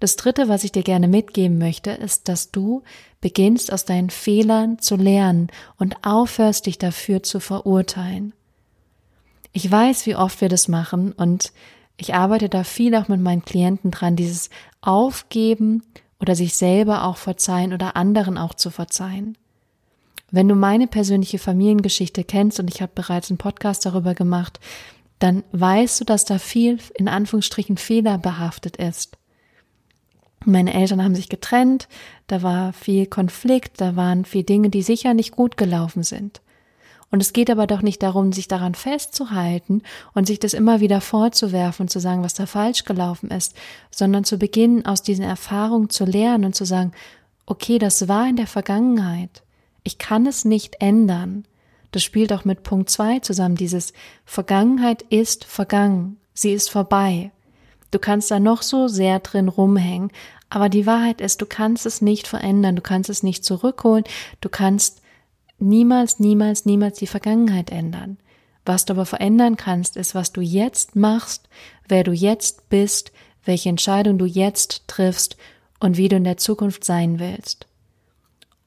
Das 0.00 0.16
dritte, 0.16 0.48
was 0.48 0.64
ich 0.64 0.72
dir 0.72 0.82
gerne 0.82 1.08
mitgeben 1.08 1.58
möchte, 1.58 1.90
ist, 1.90 2.28
dass 2.28 2.50
du 2.50 2.82
beginnst 3.20 3.72
aus 3.72 3.84
deinen 3.84 4.10
Fehlern 4.10 4.78
zu 4.78 4.96
lernen 4.96 5.48
und 5.78 6.04
aufhörst, 6.04 6.66
dich 6.66 6.78
dafür 6.78 7.22
zu 7.22 7.40
verurteilen. 7.40 8.32
Ich 9.52 9.70
weiß, 9.70 10.06
wie 10.06 10.16
oft 10.16 10.40
wir 10.40 10.48
das 10.48 10.68
machen 10.68 11.12
und 11.12 11.52
ich 11.96 12.14
arbeite 12.14 12.48
da 12.48 12.62
viel 12.62 12.94
auch 12.94 13.08
mit 13.08 13.20
meinen 13.20 13.44
Klienten 13.44 13.90
dran, 13.90 14.16
dieses 14.16 14.50
Aufgeben 14.82 15.82
oder 16.20 16.34
sich 16.34 16.54
selber 16.54 17.04
auch 17.04 17.16
verzeihen 17.16 17.72
oder 17.72 17.96
anderen 17.96 18.36
auch 18.36 18.54
zu 18.54 18.70
verzeihen. 18.70 19.38
Wenn 20.30 20.48
du 20.48 20.54
meine 20.54 20.86
persönliche 20.86 21.38
Familiengeschichte 21.38 22.24
kennst 22.24 22.60
und 22.60 22.68
ich 22.68 22.82
habe 22.82 22.92
bereits 22.94 23.30
einen 23.30 23.38
Podcast 23.38 23.86
darüber 23.86 24.14
gemacht, 24.14 24.60
dann 25.18 25.44
weißt 25.52 26.00
du, 26.00 26.04
dass 26.04 26.24
da 26.24 26.38
viel 26.38 26.78
in 26.94 27.08
Anführungsstrichen 27.08 27.78
Fehler 27.78 28.18
behaftet 28.18 28.76
ist. 28.76 29.16
Meine 30.48 30.74
Eltern 30.74 31.02
haben 31.02 31.16
sich 31.16 31.28
getrennt, 31.28 31.88
da 32.28 32.40
war 32.40 32.72
viel 32.72 33.06
Konflikt, 33.06 33.80
da 33.80 33.96
waren 33.96 34.24
viel 34.24 34.44
Dinge, 34.44 34.70
die 34.70 34.82
sicher 34.82 35.12
nicht 35.12 35.32
gut 35.32 35.56
gelaufen 35.56 36.04
sind. 36.04 36.40
Und 37.10 37.20
es 37.20 37.32
geht 37.32 37.50
aber 37.50 37.66
doch 37.66 37.82
nicht 37.82 38.00
darum, 38.00 38.32
sich 38.32 38.46
daran 38.46 38.76
festzuhalten 38.76 39.82
und 40.14 40.28
sich 40.28 40.38
das 40.38 40.54
immer 40.54 40.78
wieder 40.80 41.00
vorzuwerfen 41.00 41.84
und 41.84 41.88
zu 41.88 41.98
sagen, 41.98 42.22
was 42.22 42.34
da 42.34 42.46
falsch 42.46 42.84
gelaufen 42.84 43.30
ist, 43.30 43.56
sondern 43.90 44.22
zu 44.22 44.38
beginnen, 44.38 44.86
aus 44.86 45.02
diesen 45.02 45.24
Erfahrungen 45.24 45.90
zu 45.90 46.04
lernen 46.04 46.44
und 46.44 46.54
zu 46.54 46.64
sagen, 46.64 46.92
okay, 47.46 47.78
das 47.78 48.06
war 48.06 48.28
in 48.28 48.36
der 48.36 48.46
Vergangenheit. 48.46 49.42
Ich 49.82 49.98
kann 49.98 50.26
es 50.26 50.44
nicht 50.44 50.76
ändern. 50.80 51.44
Das 51.90 52.04
spielt 52.04 52.32
auch 52.32 52.44
mit 52.44 52.62
Punkt 52.62 52.88
zwei 52.88 53.18
zusammen. 53.18 53.56
Dieses 53.56 53.92
Vergangenheit 54.24 55.02
ist 55.02 55.44
vergangen. 55.44 56.18
Sie 56.34 56.52
ist 56.52 56.70
vorbei. 56.70 57.32
Du 57.90 57.98
kannst 57.98 58.30
da 58.30 58.40
noch 58.40 58.62
so 58.62 58.88
sehr 58.88 59.20
drin 59.20 59.48
rumhängen, 59.48 60.10
aber 60.48 60.68
die 60.68 60.86
Wahrheit 60.86 61.20
ist, 61.20 61.40
du 61.40 61.46
kannst 61.46 61.86
es 61.86 62.00
nicht 62.00 62.28
verändern, 62.28 62.76
du 62.76 62.82
kannst 62.82 63.10
es 63.10 63.22
nicht 63.22 63.44
zurückholen, 63.44 64.04
du 64.40 64.48
kannst 64.48 65.02
niemals, 65.58 66.18
niemals, 66.18 66.64
niemals 66.64 66.98
die 66.98 67.06
Vergangenheit 67.06 67.70
ändern. 67.70 68.18
Was 68.64 68.84
du 68.84 68.94
aber 68.94 69.06
verändern 69.06 69.56
kannst, 69.56 69.96
ist, 69.96 70.14
was 70.14 70.32
du 70.32 70.40
jetzt 70.40 70.96
machst, 70.96 71.48
wer 71.88 72.04
du 72.04 72.12
jetzt 72.12 72.68
bist, 72.68 73.12
welche 73.44 73.68
Entscheidung 73.68 74.18
du 74.18 74.24
jetzt 74.24 74.88
triffst 74.88 75.36
und 75.78 75.96
wie 75.96 76.08
du 76.08 76.16
in 76.16 76.24
der 76.24 76.36
Zukunft 76.36 76.84
sein 76.84 77.18
willst. 77.18 77.66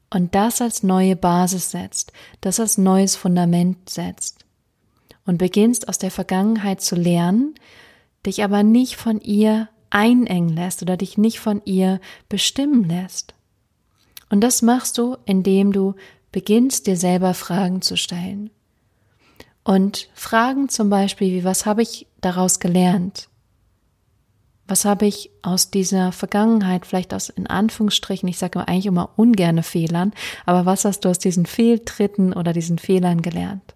Und 0.09 0.36
das 0.36 0.62
als 0.62 0.83
neue 0.83 1.15
Basis 1.15 1.71
setzt, 1.71 2.12
das 2.41 2.59
als 2.59 2.77
neues 2.77 3.15
Fundament 3.15 3.89
setzt. 3.89 4.45
Und 5.25 5.38
beginnst 5.38 5.88
aus 5.88 6.00
der 6.00 6.12
Vergangenheit 6.12 6.81
zu 6.81 6.95
lernen, 6.95 7.53
dich 8.25 8.43
aber 8.43 8.63
nicht 8.63 8.95
von 8.95 9.21
ihr 9.21 9.69
einengen 9.89 10.50
lässt 10.50 10.81
oder 10.81 10.98
dich 10.98 11.17
nicht 11.17 11.39
von 11.39 11.62
ihr 11.65 12.00
bestimmen 12.27 12.84
lässt. 12.84 13.34
Und 14.29 14.41
das 14.41 14.62
machst 14.62 14.98
du, 14.98 15.17
indem 15.25 15.72
du 15.72 15.96
beginnst 16.31 16.88
dir 16.88 16.98
selber 16.98 17.34
Fragen 17.34 17.81
zu 17.81 17.98
stellen. 17.98 18.51
Und 19.63 20.10
Fragen 20.13 20.69
zum 20.69 20.89
Beispiel 20.89 21.31
wie, 21.31 21.43
was 21.43 21.65
habe 21.65 21.81
ich 21.81 22.08
daraus 22.22 22.60
gelernt? 22.60 23.29
Was 24.67 24.86
habe 24.86 25.08
ich 25.08 25.31
aus 25.41 25.72
dieser 25.72 26.12
Vergangenheit, 26.12 26.86
vielleicht 26.86 27.13
aus 27.13 27.29
in 27.29 27.48
Anführungsstrichen, 27.48 28.29
ich 28.29 28.38
sage 28.38 28.67
eigentlich 28.67 28.86
immer 28.86 29.10
ungerne 29.15 29.63
Fehlern, 29.63 30.13
aber 30.46 30.67
was 30.67 30.86
hast 30.86 31.01
du 31.01 31.10
aus 31.10 31.17
diesen 31.17 31.48
Fehltritten 31.48 32.34
oder 32.34 32.53
diesen 32.53 32.77
Fehlern 32.77 33.24
gelernt? 33.24 33.74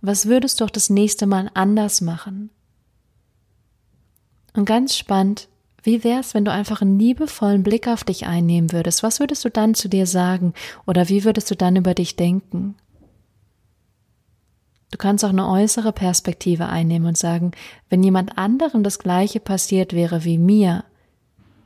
Was 0.00 0.26
würdest 0.26 0.60
du 0.60 0.64
auch 0.64 0.70
das 0.70 0.90
nächste 0.90 1.26
Mal 1.26 1.50
anders 1.54 2.00
machen? 2.00 2.50
Und 4.54 4.64
ganz 4.64 4.96
spannend, 4.96 5.48
wie 5.82 6.04
wär's, 6.04 6.34
wenn 6.34 6.44
du 6.44 6.52
einfach 6.52 6.82
einen 6.82 6.98
liebevollen 6.98 7.62
Blick 7.62 7.88
auf 7.88 8.04
dich 8.04 8.26
einnehmen 8.26 8.72
würdest? 8.72 9.02
Was 9.02 9.20
würdest 9.20 9.44
du 9.44 9.50
dann 9.50 9.74
zu 9.74 9.88
dir 9.88 10.06
sagen? 10.06 10.52
Oder 10.86 11.08
wie 11.08 11.24
würdest 11.24 11.50
du 11.50 11.56
dann 11.56 11.76
über 11.76 11.94
dich 11.94 12.16
denken? 12.16 12.74
Du 14.90 14.98
kannst 14.98 15.24
auch 15.24 15.30
eine 15.30 15.48
äußere 15.48 15.92
Perspektive 15.92 16.66
einnehmen 16.66 17.08
und 17.08 17.16
sagen, 17.16 17.52
wenn 17.88 18.02
jemand 18.02 18.36
anderem 18.36 18.82
das 18.82 18.98
Gleiche 18.98 19.40
passiert 19.40 19.92
wäre 19.92 20.24
wie 20.24 20.36
mir, 20.36 20.84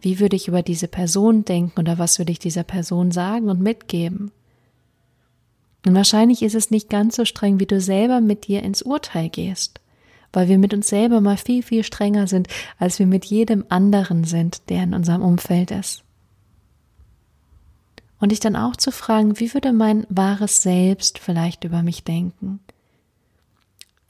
wie 0.02 0.20
würde 0.20 0.36
ich 0.36 0.48
über 0.48 0.62
diese 0.62 0.86
Person 0.86 1.46
denken 1.46 1.80
oder 1.80 1.98
was 1.98 2.18
würde 2.18 2.30
ich 2.30 2.38
dieser 2.38 2.64
Person 2.64 3.10
sagen 3.10 3.48
und 3.48 3.60
mitgeben? 3.60 4.30
Und 5.86 5.94
wahrscheinlich 5.94 6.42
ist 6.42 6.54
es 6.54 6.70
nicht 6.70 6.90
ganz 6.90 7.16
so 7.16 7.24
streng, 7.24 7.58
wie 7.58 7.66
du 7.66 7.80
selber 7.80 8.20
mit 8.20 8.46
dir 8.46 8.62
ins 8.62 8.82
Urteil 8.82 9.30
gehst 9.30 9.80
weil 10.34 10.48
wir 10.48 10.58
mit 10.58 10.74
uns 10.74 10.88
selber 10.88 11.20
mal 11.20 11.36
viel, 11.36 11.62
viel 11.62 11.84
strenger 11.84 12.26
sind, 12.26 12.48
als 12.78 12.98
wir 12.98 13.06
mit 13.06 13.24
jedem 13.24 13.64
anderen 13.68 14.24
sind, 14.24 14.68
der 14.68 14.82
in 14.82 14.94
unserem 14.94 15.22
Umfeld 15.22 15.70
ist. 15.70 16.02
Und 18.20 18.30
dich 18.30 18.40
dann 18.40 18.56
auch 18.56 18.76
zu 18.76 18.90
fragen, 18.90 19.38
wie 19.38 19.52
würde 19.52 19.72
mein 19.72 20.06
wahres 20.08 20.62
Selbst 20.62 21.18
vielleicht 21.18 21.64
über 21.64 21.82
mich 21.82 22.04
denken? 22.04 22.60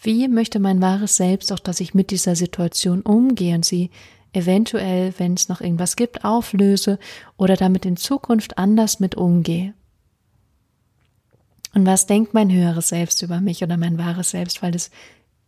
Wie 0.01 0.29
möchte 0.29 0.61
mein 0.61 0.81
wahres 0.81 1.17
Selbst 1.17 1.51
auch, 1.51 1.59
dass 1.59 1.81
ich 1.81 1.95
mit 1.95 2.11
dieser 2.11 2.37
Situation 2.37 3.01
umgehe 3.01 3.55
und 3.55 3.65
sie 3.65 3.91
eventuell, 4.33 5.15
wenn 5.19 5.35
es 5.35 5.49
noch 5.49 5.61
irgendwas 5.61 5.97
gibt, 5.97 6.25
auflöse 6.25 6.99
oder 7.37 7.57
damit 7.57 7.87
in 7.87 7.97
Zukunft 7.97 8.59
anders 8.59 9.01
mit 9.01 9.15
umgehe? 9.15 9.75
Und 11.75 11.87
was 11.87 12.07
denkt 12.07 12.35
mein 12.35 12.53
höheres 12.53 12.89
Selbst 12.89 13.21
über 13.23 13.41
mich 13.41 13.63
oder 13.63 13.77
mein 13.77 13.99
wahres 13.99 14.31
Selbst, 14.31 14.63
weil 14.63 14.77
es 14.77 14.91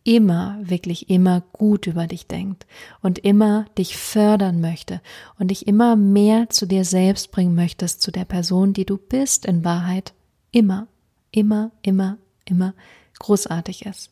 immer, 0.07 0.57
wirklich 0.61 1.09
immer 1.09 1.41
gut 1.51 1.85
über 1.85 2.07
dich 2.07 2.27
denkt 2.27 2.65
und 3.01 3.19
immer 3.19 3.65
dich 3.77 3.97
fördern 3.97 4.61
möchte 4.61 5.01
und 5.37 5.49
dich 5.49 5.67
immer 5.67 5.97
mehr 5.97 6.49
zu 6.49 6.65
dir 6.65 6.85
selbst 6.85 7.31
bringen 7.31 7.55
möchtest, 7.55 8.01
zu 8.01 8.09
der 8.09 8.23
Person, 8.23 8.71
die 8.71 8.85
du 8.85 8.97
bist 8.97 9.45
in 9.45 9.65
Wahrheit, 9.65 10.13
immer, 10.51 10.87
immer, 11.31 11.71
immer, 11.81 12.17
immer 12.45 12.73
großartig 13.19 13.85
ist. 13.85 14.09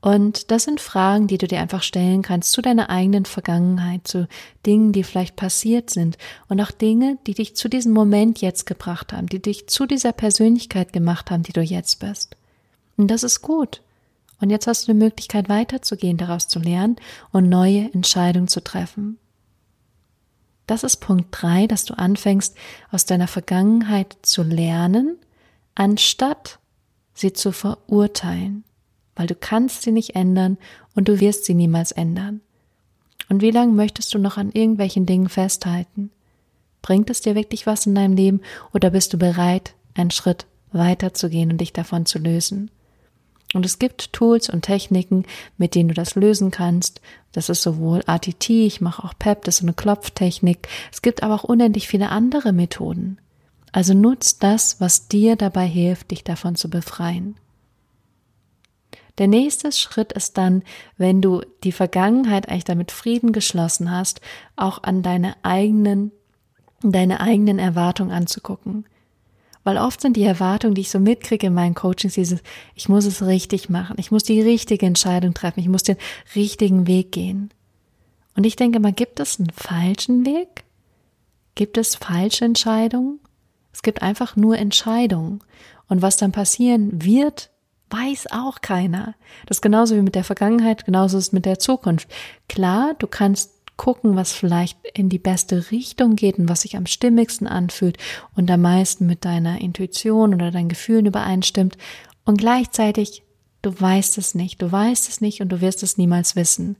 Und 0.00 0.52
das 0.52 0.62
sind 0.62 0.80
Fragen, 0.80 1.26
die 1.26 1.38
du 1.38 1.48
dir 1.48 1.60
einfach 1.60 1.82
stellen 1.82 2.22
kannst 2.22 2.52
zu 2.52 2.62
deiner 2.62 2.88
eigenen 2.88 3.24
Vergangenheit, 3.24 4.06
zu 4.06 4.28
Dingen, 4.64 4.92
die 4.92 5.02
vielleicht 5.02 5.34
passiert 5.34 5.90
sind 5.90 6.18
und 6.48 6.60
auch 6.60 6.70
Dinge, 6.70 7.18
die 7.26 7.34
dich 7.34 7.56
zu 7.56 7.68
diesem 7.68 7.92
Moment 7.92 8.40
jetzt 8.40 8.66
gebracht 8.66 9.12
haben, 9.12 9.26
die 9.26 9.42
dich 9.42 9.66
zu 9.66 9.86
dieser 9.86 10.12
Persönlichkeit 10.12 10.92
gemacht 10.92 11.32
haben, 11.32 11.42
die 11.42 11.52
du 11.52 11.62
jetzt 11.62 11.98
bist. 11.98 12.36
Und 12.96 13.08
das 13.08 13.24
ist 13.24 13.42
gut. 13.42 13.82
Und 14.42 14.50
jetzt 14.50 14.66
hast 14.66 14.88
du 14.88 14.92
die 14.92 14.98
Möglichkeit 14.98 15.48
weiterzugehen, 15.48 16.16
daraus 16.16 16.48
zu 16.48 16.58
lernen 16.58 16.96
und 17.30 17.48
neue 17.48 17.88
Entscheidungen 17.94 18.48
zu 18.48 18.60
treffen. 18.62 19.16
Das 20.66 20.82
ist 20.82 20.96
Punkt 20.96 21.28
drei, 21.30 21.68
dass 21.68 21.84
du 21.84 21.96
anfängst, 21.96 22.56
aus 22.90 23.06
deiner 23.06 23.28
Vergangenheit 23.28 24.16
zu 24.22 24.42
lernen, 24.42 25.16
anstatt 25.76 26.58
sie 27.14 27.32
zu 27.32 27.52
verurteilen, 27.52 28.64
weil 29.14 29.28
du 29.28 29.36
kannst 29.36 29.82
sie 29.82 29.92
nicht 29.92 30.16
ändern 30.16 30.58
und 30.96 31.06
du 31.06 31.20
wirst 31.20 31.44
sie 31.44 31.54
niemals 31.54 31.92
ändern. 31.92 32.40
Und 33.28 33.42
wie 33.42 33.52
lange 33.52 33.72
möchtest 33.72 34.12
du 34.12 34.18
noch 34.18 34.38
an 34.38 34.50
irgendwelchen 34.50 35.06
Dingen 35.06 35.28
festhalten? 35.28 36.10
Bringt 36.82 37.10
es 37.10 37.20
dir 37.20 37.36
wirklich 37.36 37.64
was 37.66 37.86
in 37.86 37.94
deinem 37.94 38.16
Leben 38.16 38.40
oder 38.74 38.90
bist 38.90 39.12
du 39.12 39.18
bereit, 39.18 39.74
einen 39.94 40.10
Schritt 40.10 40.46
weiterzugehen 40.72 41.52
und 41.52 41.60
dich 41.60 41.72
davon 41.72 42.06
zu 42.06 42.18
lösen? 42.18 42.72
Und 43.54 43.66
es 43.66 43.78
gibt 43.78 44.12
Tools 44.12 44.48
und 44.48 44.62
Techniken, 44.62 45.24
mit 45.58 45.74
denen 45.74 45.88
du 45.88 45.94
das 45.94 46.14
lösen 46.14 46.50
kannst. 46.50 47.00
Das 47.32 47.48
ist 47.48 47.62
sowohl 47.62 48.02
ATT, 48.06 48.48
ich 48.50 48.80
mache 48.80 49.04
auch 49.04 49.14
PEP, 49.18 49.44
das 49.44 49.56
ist 49.56 49.62
eine 49.62 49.74
Klopftechnik. 49.74 50.68
Es 50.90 51.02
gibt 51.02 51.22
aber 51.22 51.34
auch 51.34 51.44
unendlich 51.44 51.88
viele 51.88 52.08
andere 52.08 52.52
Methoden. 52.52 53.18
Also 53.72 53.94
nutzt 53.94 54.42
das, 54.42 54.80
was 54.80 55.08
dir 55.08 55.36
dabei 55.36 55.66
hilft, 55.66 56.10
dich 56.10 56.24
davon 56.24 56.56
zu 56.56 56.68
befreien. 56.68 57.36
Der 59.18 59.28
nächste 59.28 59.72
Schritt 59.72 60.12
ist 60.12 60.38
dann, 60.38 60.62
wenn 60.96 61.20
du 61.20 61.42
die 61.64 61.72
Vergangenheit 61.72 62.48
eigentlich 62.48 62.64
damit 62.64 62.92
Frieden 62.92 63.32
geschlossen 63.32 63.90
hast, 63.90 64.20
auch 64.56 64.82
an 64.82 65.02
deine 65.02 65.36
eigenen, 65.42 66.12
deine 66.82 67.20
eigenen 67.20 67.58
Erwartungen 67.58 68.10
anzugucken. 68.10 68.86
Weil 69.64 69.78
oft 69.78 70.00
sind 70.00 70.16
die 70.16 70.24
Erwartungen, 70.24 70.74
die 70.74 70.80
ich 70.80 70.90
so 70.90 70.98
mitkriege 70.98 71.46
in 71.46 71.54
meinen 71.54 71.74
Coachings, 71.74 72.14
dieses, 72.14 72.42
ich 72.74 72.88
muss 72.88 73.04
es 73.04 73.24
richtig 73.24 73.68
machen, 73.68 73.96
ich 73.98 74.10
muss 74.10 74.24
die 74.24 74.40
richtige 74.40 74.86
Entscheidung 74.86 75.34
treffen, 75.34 75.60
ich 75.60 75.68
muss 75.68 75.84
den 75.84 75.96
richtigen 76.34 76.86
Weg 76.86 77.12
gehen. 77.12 77.50
Und 78.34 78.44
ich 78.44 78.56
denke 78.56 78.80
mal, 78.80 78.92
gibt 78.92 79.20
es 79.20 79.38
einen 79.38 79.50
falschen 79.50 80.26
Weg? 80.26 80.64
Gibt 81.54 81.76
es 81.76 81.94
falsche 81.94 82.44
Entscheidungen? 82.44 83.20
Es 83.72 83.82
gibt 83.82 84.02
einfach 84.02 84.36
nur 84.36 84.58
Entscheidungen. 84.58 85.40
Und 85.88 86.02
was 86.02 86.16
dann 86.16 86.32
passieren 86.32 87.04
wird, 87.04 87.50
weiß 87.90 88.28
auch 88.32 88.62
keiner. 88.62 89.14
Das 89.46 89.58
ist 89.58 89.62
genauso 89.62 89.94
wie 89.96 90.02
mit 90.02 90.14
der 90.14 90.24
Vergangenheit, 90.24 90.86
genauso 90.86 91.18
ist 91.18 91.26
es 91.28 91.32
mit 91.32 91.44
der 91.44 91.58
Zukunft. 91.58 92.08
Klar, 92.48 92.94
du 92.98 93.06
kannst 93.06 93.51
gucken, 93.76 94.16
was 94.16 94.32
vielleicht 94.32 94.78
in 94.94 95.08
die 95.08 95.18
beste 95.18 95.70
Richtung 95.70 96.16
geht 96.16 96.38
und 96.38 96.48
was 96.48 96.62
sich 96.62 96.76
am 96.76 96.86
stimmigsten 96.86 97.46
anfühlt 97.46 97.98
und 98.34 98.50
am 98.50 98.62
meisten 98.62 99.06
mit 99.06 99.24
deiner 99.24 99.60
Intuition 99.60 100.34
oder 100.34 100.50
deinen 100.50 100.68
Gefühlen 100.68 101.06
übereinstimmt. 101.06 101.76
Und 102.24 102.38
gleichzeitig, 102.38 103.22
du 103.62 103.78
weißt 103.78 104.18
es 104.18 104.34
nicht, 104.34 104.62
du 104.62 104.70
weißt 104.70 105.08
es 105.08 105.20
nicht 105.20 105.40
und 105.40 105.48
du 105.48 105.60
wirst 105.60 105.82
es 105.82 105.98
niemals 105.98 106.36
wissen. 106.36 106.76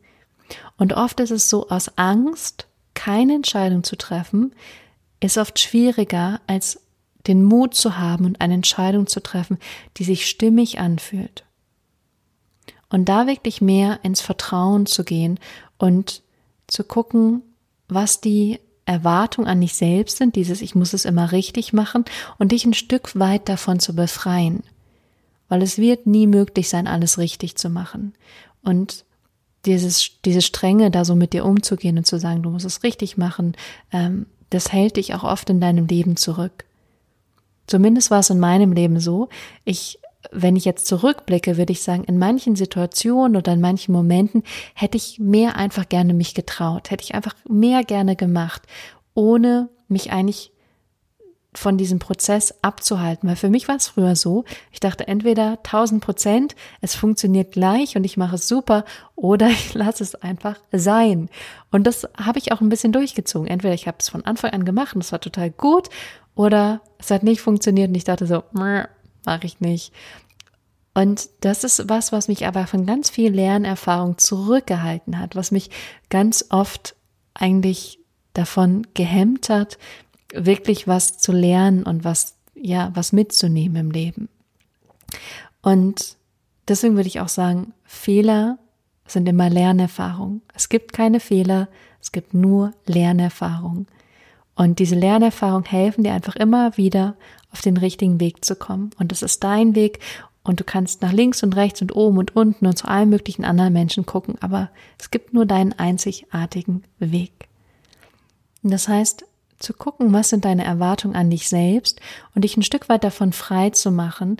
Und 0.77 0.93
oft 0.93 1.21
ist 1.21 1.31
es 1.31 1.49
so, 1.49 1.69
aus 1.69 1.97
Angst, 1.97 2.67
keine 2.95 3.35
Entscheidung 3.35 3.85
zu 3.85 3.97
treffen, 3.97 4.55
ist 5.21 5.39
oft 5.39 5.59
schwieriger, 5.59 6.41
als 6.47 6.81
den 7.27 7.45
Mut 7.45 7.75
zu 7.75 7.99
haben 7.99 8.25
und 8.25 8.41
eine 8.41 8.55
Entscheidung 8.55 9.07
zu 9.07 9.21
treffen, 9.21 9.59
die 9.97 10.05
sich 10.05 10.27
stimmig 10.27 10.79
anfühlt. 10.79 11.45
Und 12.91 13.09
da 13.09 13.27
wirklich 13.27 13.61
mehr 13.61 14.01
ins 14.03 14.21
Vertrauen 14.21 14.87
zu 14.87 15.05
gehen 15.05 15.39
und 15.79 16.23
zu 16.66 16.85
gucken, 16.85 17.42
was 17.88 18.21
die 18.21 18.59
Erwartungen 18.85 19.49
an 19.49 19.61
dich 19.61 19.75
selbst 19.75 20.19
sind, 20.19 20.37
dieses 20.37 20.61
Ich 20.61 20.75
muss 20.75 20.92
es 20.92 21.04
immer 21.04 21.33
richtig 21.33 21.73
machen 21.73 22.04
und 22.38 22.52
dich 22.52 22.64
ein 22.64 22.75
Stück 22.75 23.19
weit 23.19 23.49
davon 23.49 23.81
zu 23.81 23.95
befreien. 23.95 24.62
Weil 25.49 25.62
es 25.62 25.78
wird 25.78 26.07
nie 26.07 26.26
möglich 26.26 26.69
sein, 26.69 26.87
alles 26.87 27.19
richtig 27.19 27.57
zu 27.57 27.69
machen. 27.69 28.14
Und 28.62 29.04
dieses, 29.64 30.11
diese 30.25 30.42
Strenge, 30.42 30.90
da 30.90 31.04
so 31.04 31.14
mit 31.14 31.33
dir 31.33 31.45
umzugehen 31.45 31.99
und 31.99 32.07
zu 32.07 32.19
sagen, 32.19 32.42
du 32.42 32.50
musst 32.50 32.66
es 32.66 32.83
richtig 32.83 33.16
machen, 33.16 33.54
ähm, 33.92 34.26
das 34.50 34.73
hält 34.73 34.97
dich 34.97 35.14
auch 35.14 35.25
oft 35.25 35.49
in 35.50 35.61
deinem 35.61 35.87
Leben 35.87 36.16
zurück. 36.16 36.64
Zumindest 37.66 38.11
war 38.11 38.21
es 38.21 38.31
in 38.31 38.40
meinem 38.40 38.73
Leben 38.73 39.00
so. 39.00 39.28
Ich, 39.64 39.99
wenn 40.31 40.57
ich 40.57 40.64
jetzt 40.64 40.87
zurückblicke, 40.87 41.57
würde 41.57 41.73
ich 41.73 41.83
sagen, 41.83 42.05
in 42.05 42.19
manchen 42.19 42.57
Situationen 42.57 43.37
oder 43.37 43.52
in 43.52 43.61
manchen 43.61 43.93
Momenten 43.93 44.43
hätte 44.75 44.97
ich 44.97 45.19
mehr 45.19 45.57
einfach 45.57 45.88
gerne 45.88 46.14
mich 46.14 46.35
getraut, 46.35 46.91
hätte 46.91 47.05
ich 47.05 47.14
einfach 47.14 47.35
mehr 47.49 47.83
gerne 47.83 48.17
gemacht, 48.17 48.62
ohne 49.14 49.69
mich 49.88 50.12
eigentlich 50.12 50.52
von 51.55 51.76
diesem 51.76 51.99
Prozess 51.99 52.55
abzuhalten. 52.62 53.29
Weil 53.29 53.37
für 53.37 53.50
mich 53.50 53.69
war 53.69 53.76
es 53.76 53.88
früher 53.88 54.17
so, 54.17 54.45
ich 54.71 54.81
dachte 54.81 55.07
entweder 55.07 55.59
1000 55.59 56.02
Prozent, 56.02 56.57
es 56.81 56.95
funktioniert 56.95 57.52
gleich 57.52 57.97
und 57.97 58.05
ich 58.05 58.17
mache 58.17 58.37
es 58.37 58.49
super 58.49 58.85
oder 59.17 59.49
ich 59.50 59.75
lasse 59.75 60.02
es 60.02 60.14
einfach 60.14 60.59
sein. 60.73 61.29
Und 61.71 61.87
das 61.87 62.09
habe 62.17 62.38
ich 62.38 62.52
auch 62.52 62.61
ein 62.61 62.69
bisschen 62.69 62.93
durchgezogen. 62.93 63.49
Entweder 63.49 63.75
ich 63.75 63.87
habe 63.87 63.99
es 64.00 64.09
von 64.09 64.25
Anfang 64.25 64.52
an 64.52 64.64
gemacht 64.64 64.95
und 64.95 65.02
es 65.05 65.12
war 65.12 65.21
total 65.21 65.50
gut 65.50 65.91
oder 66.35 66.81
es 66.99 67.11
hat 67.11 67.23
nicht 67.23 67.43
funktioniert 67.43 67.88
und 67.88 67.97
ich 67.97 68.05
dachte 68.05 68.26
so, 68.26 68.43
mache 69.25 69.47
ich 69.47 69.61
nicht. 69.61 69.93
Und 70.95 71.31
das 71.41 71.64
ist 71.64 71.88
was, 71.88 72.12
was 72.12 72.29
mich 72.29 72.47
aber 72.47 72.67
von 72.67 72.85
ganz 72.85 73.09
viel 73.09 73.33
Lernerfahrung 73.33 74.19
zurückgehalten 74.19 75.19
hat, 75.19 75.37
was 75.37 75.50
mich 75.50 75.71
ganz 76.11 76.47
oft 76.50 76.95
eigentlich 77.35 77.99
davon 78.35 78.87
gehemmt 78.95 79.49
hat, 79.49 79.79
wirklich 80.35 80.87
was 80.87 81.19
zu 81.19 81.33
lernen 81.33 81.85
und 81.85 82.05
was, 82.05 82.37
ja, 82.55 82.91
was 82.95 83.12
mitzunehmen 83.12 83.76
im 83.76 83.91
Leben. 83.91 84.28
Und 85.63 86.17
deswegen 86.69 86.97
würde 86.97 87.08
ich 87.08 87.21
auch 87.21 87.28
sagen, 87.28 87.73
Fehler 87.85 88.58
sind 89.06 89.28
immer 89.28 89.50
Lernerfahrung. 89.50 90.43
Es 90.54 90.69
gibt 90.69 90.93
keine 90.93 91.21
Fehler, 91.21 91.69
es 92.00 92.13
gibt 92.13 92.35
nur 92.35 92.73
Lernerfahrung. 92.87 93.87
Und 94.54 94.78
diese 94.78 94.95
Lernerfahrung 94.95 95.65
helfen 95.65 96.04
dir 96.04 96.12
einfach 96.12 96.36
immer 96.36 96.76
wieder 96.76 97.17
auf 97.50 97.60
den 97.60 97.76
richtigen 97.76 98.21
Weg 98.21 98.45
zu 98.45 98.56
kommen. 98.56 98.91
Und 98.99 99.12
es 99.12 99.23
ist 99.23 99.43
dein 99.45 99.75
Weg 99.75 100.00
und 100.45 100.60
du 100.60 100.65
kannst 100.65 101.02
nach 101.02 101.12
links 101.12 101.43
und 101.43 101.56
rechts 101.56 101.80
und 101.82 101.95
oben 101.95 102.19
und 102.19 102.36
unten 102.36 102.67
und 102.67 102.76
zu 102.76 102.88
allen 102.88 103.08
möglichen 103.08 103.45
anderen 103.45 103.73
Menschen 103.73 104.06
gucken, 104.06 104.36
aber 104.41 104.71
es 104.99 105.10
gibt 105.10 105.32
nur 105.32 105.47
deinen 105.47 105.73
einzigartigen 105.73 106.84
Weg. 106.99 107.49
Und 108.62 108.73
das 108.73 108.88
heißt, 108.88 109.25
zu 109.58 109.73
gucken, 109.73 110.12
was 110.12 110.30
sind 110.30 110.45
deine 110.45 110.65
Erwartungen 110.65 111.15
an 111.15 111.30
dich 111.30 111.49
selbst 111.49 112.00
und 112.34 112.43
dich 112.43 112.56
ein 112.56 112.65
Stück 112.65 112.88
weit 112.88 113.04
davon 113.04 113.32
frei 113.32 113.71
zu 113.71 113.93
machen 113.93 114.38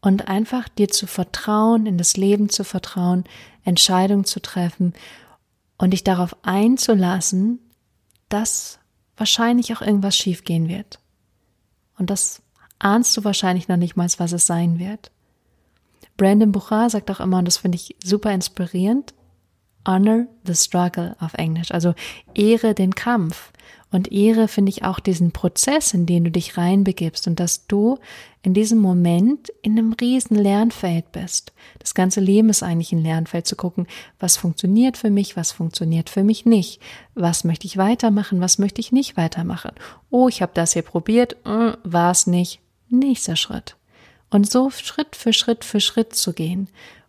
und 0.00 0.28
einfach 0.28 0.68
dir 0.68 0.88
zu 0.88 1.06
vertrauen, 1.06 1.86
in 1.86 1.98
das 1.98 2.16
Leben 2.16 2.48
zu 2.48 2.62
vertrauen, 2.62 3.24
Entscheidungen 3.64 4.24
zu 4.24 4.40
treffen 4.40 4.94
und 5.76 5.90
dich 5.90 6.04
darauf 6.04 6.36
einzulassen, 6.42 7.58
dass 8.28 8.79
wahrscheinlich 9.20 9.72
auch 9.74 9.82
irgendwas 9.82 10.16
schiefgehen 10.16 10.68
wird. 10.68 10.98
Und 11.98 12.08
das 12.08 12.40
ahnst 12.78 13.14
du 13.16 13.22
wahrscheinlich 13.22 13.68
noch 13.68 13.76
nicht 13.76 13.94
mal, 13.94 14.08
was 14.16 14.32
es 14.32 14.46
sein 14.46 14.78
wird. 14.78 15.12
Brandon 16.16 16.52
Buchar 16.52 16.88
sagt 16.88 17.10
auch 17.10 17.20
immer, 17.20 17.38
und 17.38 17.44
das 17.44 17.58
finde 17.58 17.76
ich 17.76 17.94
super 18.02 18.32
inspirierend, 18.32 19.12
honor 19.86 20.26
the 20.44 20.54
struggle 20.54 21.16
auf 21.20 21.34
Englisch, 21.34 21.70
also 21.72 21.94
ehre 22.34 22.74
den 22.74 22.94
Kampf. 22.94 23.52
Und 23.92 24.12
ehre 24.12 24.46
finde 24.46 24.70
ich 24.70 24.84
auch 24.84 25.00
diesen 25.00 25.32
Prozess, 25.32 25.94
in 25.94 26.06
den 26.06 26.22
du 26.22 26.30
dich 26.30 26.56
reinbegibst 26.56 27.26
und 27.26 27.40
dass 27.40 27.66
du 27.66 27.98
in 28.42 28.54
diesem 28.54 28.78
Moment 28.78 29.48
in 29.62 29.76
einem 29.76 29.92
riesen 29.94 30.36
Lernfeld 30.36 31.10
bist. 31.10 31.52
Das 31.80 31.94
ganze 31.94 32.20
Leben 32.20 32.50
ist 32.50 32.62
eigentlich 32.62 32.92
ein 32.92 33.02
Lernfeld 33.02 33.48
zu 33.48 33.56
gucken, 33.56 33.88
was 34.20 34.36
funktioniert 34.36 34.96
für 34.96 35.10
mich, 35.10 35.36
was 35.36 35.50
funktioniert 35.50 36.08
für 36.08 36.22
mich 36.22 36.46
nicht, 36.46 36.80
was 37.14 37.42
möchte 37.42 37.66
ich 37.66 37.76
weitermachen, 37.76 38.40
was 38.40 38.58
möchte 38.58 38.80
ich 38.80 38.92
nicht 38.92 39.16
weitermachen. 39.16 39.72
Oh, 40.08 40.28
ich 40.28 40.40
habe 40.40 40.52
das 40.54 40.72
hier 40.72 40.82
probiert, 40.82 41.34
äh, 41.44 41.72
war 41.82 42.12
es 42.12 42.28
nicht. 42.28 42.60
Nächster 42.88 43.34
Schritt. 43.34 43.76
Und 44.30 44.48
so 44.48 44.70
Schritt 44.70 45.16
für 45.16 45.32
Schritt 45.32 45.64
für 45.64 45.80
Schritt 45.80 46.14
zu 46.14 46.32
gehen 46.32 46.68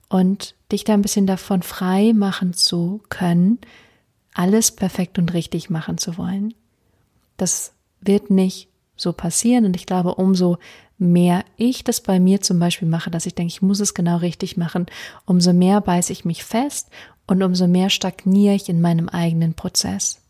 und 0.10 0.55
dich 0.71 0.84
da 0.84 0.93
ein 0.93 1.01
bisschen 1.01 1.27
davon 1.27 1.62
frei 1.62 2.13
machen 2.13 2.53
zu 2.53 3.01
können, 3.10 3.60
alles 4.34 4.71
perfekt 4.71 5.17
und 5.19 5.34
richtig 5.34 5.69
machen 5.69 5.97
zu 5.97 6.17
wollen. 6.17 6.53
Das 7.38 7.73
wird 7.99 8.29
nicht 8.29 8.69
so 8.95 9.13
passieren 9.13 9.65
und 9.65 9.75
ich 9.75 9.86
glaube, 9.86 10.15
umso 10.15 10.57
mehr 10.97 11.43
ich 11.57 11.84
das 11.84 11.99
bei 12.01 12.19
mir 12.19 12.41
zum 12.41 12.60
Beispiel 12.60 12.88
mache, 12.88 13.10
dass 13.10 13.25
ich 13.25 13.34
denke, 13.36 13.51
ich 13.51 13.62
muss 13.62 13.79
es 13.79 13.93
genau 13.93 14.17
richtig 14.17 14.55
machen, 14.55 14.86
umso 15.25 15.51
mehr 15.51 15.81
beiße 15.81 16.13
ich 16.13 16.25
mich 16.25 16.43
fest 16.43 16.89
und 17.25 17.41
umso 17.41 17.67
mehr 17.67 17.89
stagniere 17.89 18.55
ich 18.55 18.69
in 18.69 18.81
meinem 18.81 19.10
eigenen 19.10 19.55
Prozess. 19.55 20.21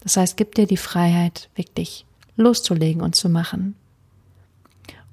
Das 0.00 0.16
heißt, 0.16 0.36
gib 0.36 0.54
dir 0.54 0.66
die 0.66 0.76
Freiheit, 0.76 1.48
wirklich 1.54 2.04
loszulegen 2.36 3.02
und 3.02 3.14
zu 3.14 3.28
machen. 3.28 3.76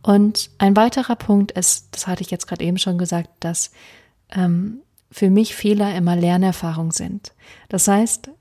Und 0.02 0.50
ein 0.58 0.76
weiterer 0.76 1.16
Punkt 1.16 1.52
ist, 1.52 1.90
das 1.92 2.08
hatte 2.08 2.24
ich 2.24 2.32
jetzt 2.32 2.48
gerade 2.48 2.64
eben 2.64 2.80
schon 2.80 2.98
gesagt, 2.98 3.30
dass 3.40 3.72
ähm, 4.32 4.82
für 5.12 5.30
mich 5.30 5.56
Fehler 5.56 5.96
immer 5.96 6.16
Lernerfahrung 6.16 6.92
sind. 6.92 7.34
Das 7.70 7.88
heißt, 7.88 8.32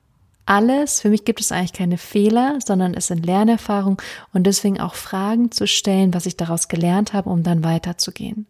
alles, 0.46 1.00
für 1.00 1.10
mich 1.10 1.24
gibt 1.24 1.40
es 1.40 1.52
eigentlich 1.52 1.72
keine 1.72 1.98
Fehler, 1.98 2.58
sondern 2.64 2.94
es 2.94 3.06
sind 3.08 3.24
Lernerfahrungen 3.24 3.98
und 4.32 4.44
deswegen 4.44 4.80
auch 4.80 4.94
Fragen 4.94 5.52
zu 5.52 5.66
stellen, 5.66 6.12
was 6.14 6.26
ich 6.26 6.36
daraus 6.36 6.68
gelernt 6.68 7.12
habe, 7.12 7.30
um 7.30 7.42
dann 7.42 7.62
weiterzugehen. 7.62 8.46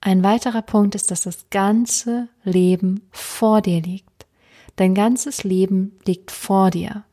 Ein 0.00 0.22
weiterer 0.22 0.62
Punkt 0.62 0.94
ist, 0.94 1.10
dass 1.10 1.22
das 1.22 1.50
ganze 1.50 2.28
Leben 2.44 3.02
vor 3.10 3.60
dir 3.60 3.80
liegt. 3.80 4.26
Dein 4.76 4.94
ganzes 4.94 5.42
Leben 5.42 5.98
liegt 6.06 6.30
vor 6.30 6.70
dir. 6.70 7.04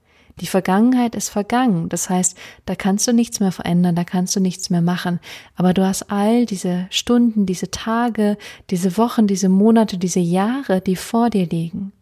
Die 0.41 0.47
Vergangenheit 0.47 1.15
ist 1.15 1.29
vergangen. 1.29 1.87
Das 1.87 2.09
heißt, 2.09 2.37
da 2.65 2.75
kannst 2.75 3.07
du 3.07 3.13
nichts 3.13 3.39
mehr 3.39 3.53
verändern, 3.53 3.95
da 3.95 4.03
kannst 4.03 4.35
du 4.35 4.41
nichts 4.41 4.69
mehr 4.69 4.81
machen. 4.81 5.19
Aber 5.55 5.73
du 5.73 5.85
hast 5.85 6.11
all 6.11 6.45
diese 6.45 6.87
Stunden, 6.89 7.45
diese 7.45 7.71
Tage, 7.71 8.37
diese 8.69 8.97
Wochen, 8.97 9.27
diese 9.27 9.47
Monate, 9.47 9.97
diese 9.97 10.19
Jahre, 10.19 10.81
die 10.81 10.97
vor 10.97 11.29
dir 11.29 11.45
liegen. 11.47 11.93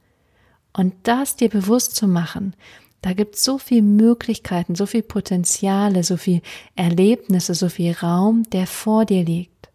Und 0.74 0.94
das 1.04 1.36
dir 1.36 1.50
bewusst 1.50 1.96
zu 1.96 2.08
machen, 2.08 2.56
da 3.04 3.14
gibt 3.14 3.36
es 3.36 3.44
so 3.44 3.58
viel 3.60 3.84
Möglichkeiten, 3.84 4.76
so 4.76 4.86
viel 4.86 5.04
Potenziale, 5.04 6.04
so 6.04 6.18
viel 6.18 6.42
Erlebnisse, 6.76 7.54
so 7.54 7.70
viel 7.70 7.92
Raum, 7.92 8.44
der 8.52 8.66
vor 8.66 9.06
dir 9.06 9.24
liegt. 9.24 9.70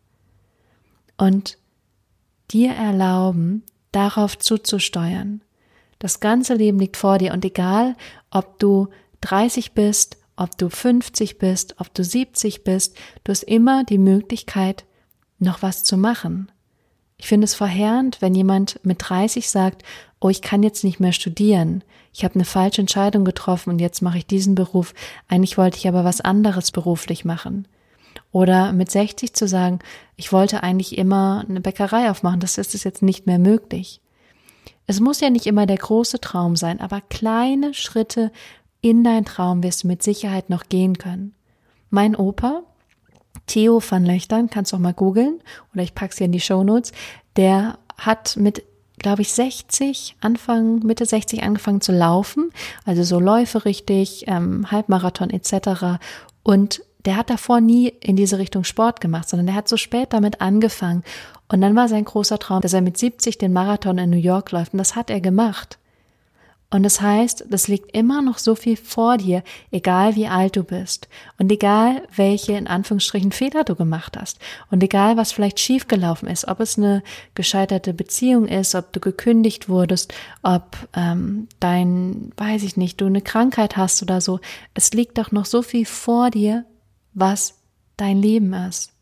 Und 1.16 1.58
dir 2.50 2.72
erlauben, 2.72 3.62
darauf 3.92 4.38
zuzusteuern. 4.38 5.42
Das 5.98 6.20
ganze 6.20 6.54
Leben 6.54 6.78
liegt 6.78 6.96
vor 6.96 7.18
dir 7.18 7.32
und 7.32 7.44
egal, 7.44 7.96
ob 8.30 8.58
du 8.58 8.88
30 9.22 9.72
bist, 9.72 10.18
ob 10.36 10.56
du 10.56 10.68
50 10.68 11.38
bist, 11.38 11.74
ob 11.78 11.92
du 11.92 12.04
70 12.04 12.62
bist, 12.62 12.96
du 13.24 13.32
hast 13.32 13.42
immer 13.42 13.84
die 13.84 13.98
Möglichkeit, 13.98 14.84
noch 15.38 15.62
was 15.62 15.84
zu 15.84 15.96
machen. 15.96 16.50
Ich 17.16 17.26
finde 17.26 17.46
es 17.46 17.54
verheerend, 17.54 18.22
wenn 18.22 18.34
jemand 18.34 18.78
mit 18.84 18.98
30 19.00 19.50
sagt, 19.50 19.82
oh, 20.20 20.28
ich 20.28 20.40
kann 20.40 20.62
jetzt 20.62 20.84
nicht 20.84 21.00
mehr 21.00 21.12
studieren. 21.12 21.82
Ich 22.12 22.24
habe 22.24 22.36
eine 22.36 22.44
falsche 22.44 22.80
Entscheidung 22.80 23.24
getroffen 23.24 23.70
und 23.70 23.80
jetzt 23.80 24.02
mache 24.02 24.18
ich 24.18 24.26
diesen 24.26 24.54
Beruf. 24.54 24.94
Eigentlich 25.26 25.58
wollte 25.58 25.78
ich 25.78 25.88
aber 25.88 26.04
was 26.04 26.20
anderes 26.20 26.70
beruflich 26.70 27.24
machen. 27.24 27.66
Oder 28.30 28.72
mit 28.72 28.90
60 28.90 29.34
zu 29.34 29.48
sagen, 29.48 29.80
ich 30.16 30.32
wollte 30.32 30.62
eigentlich 30.62 30.96
immer 30.96 31.44
eine 31.48 31.60
Bäckerei 31.60 32.10
aufmachen, 32.10 32.40
das 32.40 32.58
ist 32.58 32.84
jetzt 32.84 33.02
nicht 33.02 33.26
mehr 33.26 33.38
möglich. 33.38 34.00
Es 34.88 35.00
muss 35.00 35.20
ja 35.20 35.28
nicht 35.28 35.46
immer 35.46 35.66
der 35.66 35.76
große 35.76 36.18
Traum 36.18 36.56
sein, 36.56 36.80
aber 36.80 37.02
kleine 37.02 37.74
Schritte 37.74 38.32
in 38.80 39.04
dein 39.04 39.26
Traum 39.26 39.62
wirst 39.62 39.84
du 39.84 39.86
mit 39.86 40.02
Sicherheit 40.02 40.48
noch 40.48 40.70
gehen 40.70 40.96
können. 40.96 41.34
Mein 41.90 42.16
Opa, 42.16 42.62
Theo 43.46 43.82
van 43.86 44.06
Löchtern, 44.06 44.48
kannst 44.48 44.72
du 44.72 44.76
auch 44.76 44.80
mal 44.80 44.94
googeln 44.94 45.40
oder 45.74 45.82
ich 45.82 45.94
pack's 45.94 46.16
hier 46.16 46.24
in 46.24 46.32
die 46.32 46.40
Show 46.40 46.64
Notes, 46.64 46.92
der 47.36 47.78
hat 47.98 48.36
mit 48.38 48.64
glaube 48.98 49.22
ich, 49.22 49.32
60, 49.32 50.16
Anfang, 50.20 50.80
Mitte 50.80 51.06
60 51.06 51.44
angefangen 51.44 51.80
zu 51.80 51.92
laufen, 51.92 52.50
also 52.84 53.04
so 53.04 53.20
Läufe 53.20 53.64
richtig, 53.64 54.24
ähm, 54.26 54.72
Halbmarathon 54.72 55.30
etc. 55.30 56.00
Und 56.42 56.82
der 57.04 57.16
hat 57.16 57.30
davor 57.30 57.60
nie 57.60 57.88
in 58.00 58.16
diese 58.16 58.38
Richtung 58.38 58.64
Sport 58.64 59.00
gemacht, 59.00 59.28
sondern 59.28 59.46
der 59.46 59.54
hat 59.54 59.68
so 59.68 59.76
spät 59.76 60.12
damit 60.12 60.40
angefangen. 60.40 61.04
Und 61.48 61.60
dann 61.60 61.76
war 61.76 61.88
sein 61.88 62.04
großer 62.04 62.38
Traum, 62.38 62.60
dass 62.60 62.74
er 62.74 62.80
mit 62.80 62.98
70 62.98 63.38
den 63.38 63.52
Marathon 63.52 63.98
in 63.98 64.10
New 64.10 64.16
York 64.16 64.50
läuft. 64.52 64.72
Und 64.72 64.78
das 64.78 64.96
hat 64.96 65.10
er 65.10 65.20
gemacht. 65.20 65.78
Und 66.70 66.82
das 66.82 67.00
heißt, 67.00 67.46
das 67.48 67.66
liegt 67.66 67.96
immer 67.96 68.20
noch 68.20 68.36
so 68.36 68.54
viel 68.54 68.76
vor 68.76 69.16
dir, 69.16 69.42
egal 69.70 70.16
wie 70.16 70.26
alt 70.26 70.54
du 70.54 70.64
bist 70.64 71.08
und 71.38 71.50
egal 71.50 72.02
welche 72.14 72.52
in 72.52 72.66
Anführungsstrichen 72.66 73.32
Fehler 73.32 73.64
du 73.64 73.74
gemacht 73.74 74.18
hast 74.18 74.38
und 74.70 74.82
egal 74.82 75.16
was 75.16 75.32
vielleicht 75.32 75.60
schiefgelaufen 75.60 76.28
ist, 76.28 76.46
ob 76.46 76.60
es 76.60 76.76
eine 76.76 77.02
gescheiterte 77.34 77.94
Beziehung 77.94 78.46
ist, 78.46 78.74
ob 78.74 78.92
du 78.92 79.00
gekündigt 79.00 79.70
wurdest, 79.70 80.12
ob 80.42 80.76
ähm, 80.94 81.48
dein, 81.58 82.32
weiß 82.36 82.62
ich 82.64 82.76
nicht, 82.76 83.00
du 83.00 83.06
eine 83.06 83.22
Krankheit 83.22 83.78
hast 83.78 84.02
oder 84.02 84.20
so, 84.20 84.38
es 84.74 84.92
liegt 84.92 85.16
doch 85.16 85.32
noch 85.32 85.46
so 85.46 85.62
viel 85.62 85.86
vor 85.86 86.28
dir, 86.28 86.66
was 87.18 87.54
dein 87.96 88.20
Leben 88.20 88.52
ist. 88.52 88.92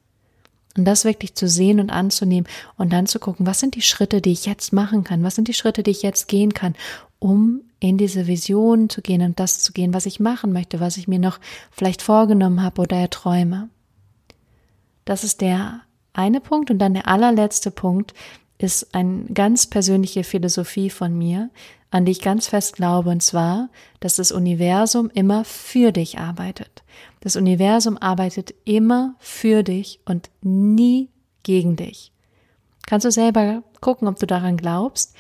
Und 0.77 0.85
das 0.85 1.05
wirklich 1.05 1.35
zu 1.35 1.49
sehen 1.49 1.81
und 1.81 1.91
anzunehmen 1.91 2.49
und 2.77 2.93
dann 2.93 3.07
zu 3.07 3.19
gucken, 3.19 3.47
was 3.47 3.61
sind 3.61 3.77
die 3.77 3.83
Schritte, 3.83 4.21
die 4.21 4.33
ich 4.33 4.45
jetzt 4.45 4.73
machen 4.73 5.05
kann? 5.05 5.23
Was 5.23 5.35
sind 5.35 5.49
die 5.49 5.55
Schritte, 5.55 5.83
die 5.83 5.91
ich 5.91 6.03
jetzt 6.03 6.29
gehen 6.29 6.53
kann, 6.53 6.75
um 7.19 7.63
in 7.81 7.99
diese 7.99 8.27
Vision 8.27 8.89
zu 8.89 9.03
gehen 9.03 9.23
und 9.23 9.41
das 9.41 9.61
zu 9.61 9.73
gehen, 9.73 9.95
was 9.95 10.07
ich 10.07 10.21
machen 10.21 10.53
möchte, 10.53 10.81
was 10.81 10.97
ich 10.97 11.09
mir 11.09 11.19
noch 11.19 11.39
vielleicht 11.71 12.03
vorgenommen 12.03 12.63
habe 12.63 12.83
oder 12.83 12.97
erträume. 12.97 13.69
Das 15.05 15.25
ist 15.25 15.41
der 15.41 15.81
eine 16.13 16.41
Punkt 16.41 16.71
und 16.71 16.79
dann 16.79 16.95
der 16.95 17.09
allerletzte 17.09 17.71
Punkt 17.71 18.15
ist 18.59 18.95
eine 18.95 19.25
ganz 19.27 19.67
persönliche 19.67 20.25
Philosophie 20.25 20.91
von 20.91 21.17
mir, 21.17 21.51
an 21.91 22.05
die 22.05 22.13
ich 22.13 22.21
ganz 22.21 22.49
fest 22.49 22.77
glaube, 22.77 23.11
und 23.11 23.23
zwar, 23.23 23.69
dass 24.01 24.17
das 24.17 24.33
Universum 24.33 25.11
immer 25.13 25.45
für 25.45 25.93
dich 25.93 26.19
arbeitet. 26.19 26.83
Das 27.21 27.37
Universum 27.37 27.97
arbeitet 27.99 28.55
immer 28.65 29.15
für 29.19 29.63
dich 29.63 30.01
und 30.05 30.31
nie 30.43 31.11
gegen 31.43 31.77
dich. 31.77 32.13
Kannst 32.87 33.05
du 33.05 33.11
selber 33.11 33.63
gucken, 33.81 34.09
ob 34.09 34.19
du 34.19 34.27
daran 34.27 34.57
glaubst, 34.57 35.15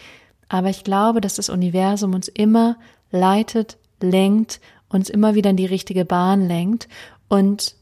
aber 0.48 0.70
ich 0.70 0.84
glaube, 0.84 1.20
dass 1.20 1.34
das 1.34 1.48
Universum 1.48 2.14
uns 2.14 2.28
immer 2.28 2.78
leitet, 3.10 3.78
lenkt, 4.00 4.60
uns 4.88 5.10
immer 5.10 5.34
wieder 5.34 5.50
in 5.50 5.56
die 5.56 5.66
richtige 5.66 6.04
Bahn 6.04 6.46
lenkt 6.46 6.88
und 7.28 7.74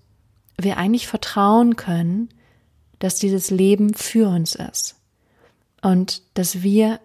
wir 0.56 0.78
eigentlich 0.78 1.06
vertrauen 1.06 1.76
können, 1.76 2.28
dass 2.98 3.16
dieses 3.16 3.50
Leben 3.50 3.92
für 3.94 4.28
uns 4.28 4.54
ist 4.54 4.96
und 5.84 6.22
dass 6.32 6.62
wir 6.62 6.98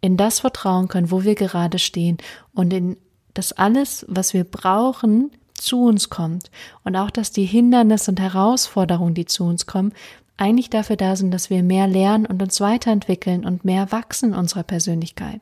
in 0.00 0.16
das 0.16 0.40
vertrauen 0.40 0.88
können, 0.88 1.10
wo 1.10 1.22
wir 1.22 1.36
gerade 1.36 1.78
stehen 1.78 2.18
und 2.52 2.72
in 2.72 2.96
das 3.32 3.52
alles, 3.52 4.04
was 4.08 4.34
wir 4.34 4.44
brauchen, 4.44 5.30
zu 5.54 5.84
uns 5.84 6.10
kommt 6.10 6.50
und 6.84 6.96
auch, 6.96 7.10
dass 7.10 7.30
die 7.30 7.44
Hindernisse 7.44 8.10
und 8.10 8.20
Herausforderungen, 8.20 9.14
die 9.14 9.24
zu 9.24 9.44
uns 9.44 9.66
kommen, 9.66 9.92
eigentlich 10.36 10.70
dafür 10.70 10.96
da 10.96 11.16
sind, 11.16 11.32
dass 11.32 11.50
wir 11.50 11.62
mehr 11.62 11.86
lernen 11.86 12.26
und 12.26 12.42
uns 12.42 12.60
weiterentwickeln 12.60 13.44
und 13.44 13.64
mehr 13.64 13.90
wachsen 13.92 14.32
in 14.32 14.38
unserer 14.38 14.62
Persönlichkeit. 14.64 15.40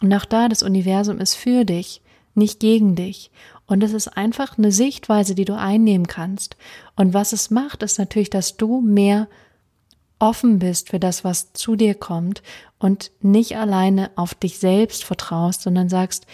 Und 0.00 0.12
auch 0.14 0.24
da, 0.24 0.48
das 0.48 0.62
Universum 0.62 1.18
ist 1.18 1.34
für 1.34 1.64
dich, 1.64 2.02
nicht 2.34 2.60
gegen 2.60 2.94
dich. 2.94 3.30
Und 3.66 3.82
es 3.82 3.92
ist 3.92 4.08
einfach 4.08 4.56
eine 4.56 4.72
Sichtweise, 4.72 5.34
die 5.34 5.44
du 5.44 5.58
einnehmen 5.58 6.06
kannst. 6.06 6.56
Und 6.96 7.14
was 7.14 7.32
es 7.32 7.50
macht, 7.50 7.82
ist 7.82 7.98
natürlich, 7.98 8.30
dass 8.30 8.56
du 8.56 8.80
mehr 8.80 9.26
offen 10.18 10.58
bist 10.58 10.90
für 10.90 10.98
das, 10.98 11.24
was 11.24 11.52
zu 11.52 11.76
dir 11.76 11.94
kommt 11.94 12.42
und 12.78 13.12
nicht 13.20 13.56
alleine 13.56 14.10
auf 14.16 14.34
dich 14.34 14.58
selbst 14.58 15.04
vertraust, 15.04 15.62
sondern 15.62 15.88
sagst, 15.88 16.26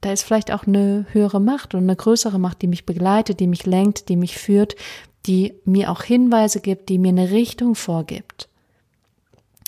da 0.00 0.12
ist 0.12 0.22
vielleicht 0.22 0.52
auch 0.52 0.66
eine 0.66 1.06
höhere 1.12 1.40
Macht 1.40 1.74
und 1.74 1.82
eine 1.84 1.96
größere 1.96 2.38
Macht, 2.38 2.62
die 2.62 2.66
mich 2.66 2.84
begleitet, 2.84 3.40
die 3.40 3.46
mich 3.46 3.64
lenkt, 3.64 4.08
die 4.08 4.16
mich 4.16 4.36
führt, 4.36 4.76
die 5.26 5.54
mir 5.64 5.90
auch 5.90 6.02
Hinweise 6.02 6.60
gibt, 6.60 6.90
die 6.90 6.98
mir 6.98 7.08
eine 7.08 7.30
Richtung 7.30 7.74
vorgibt. 7.74 8.48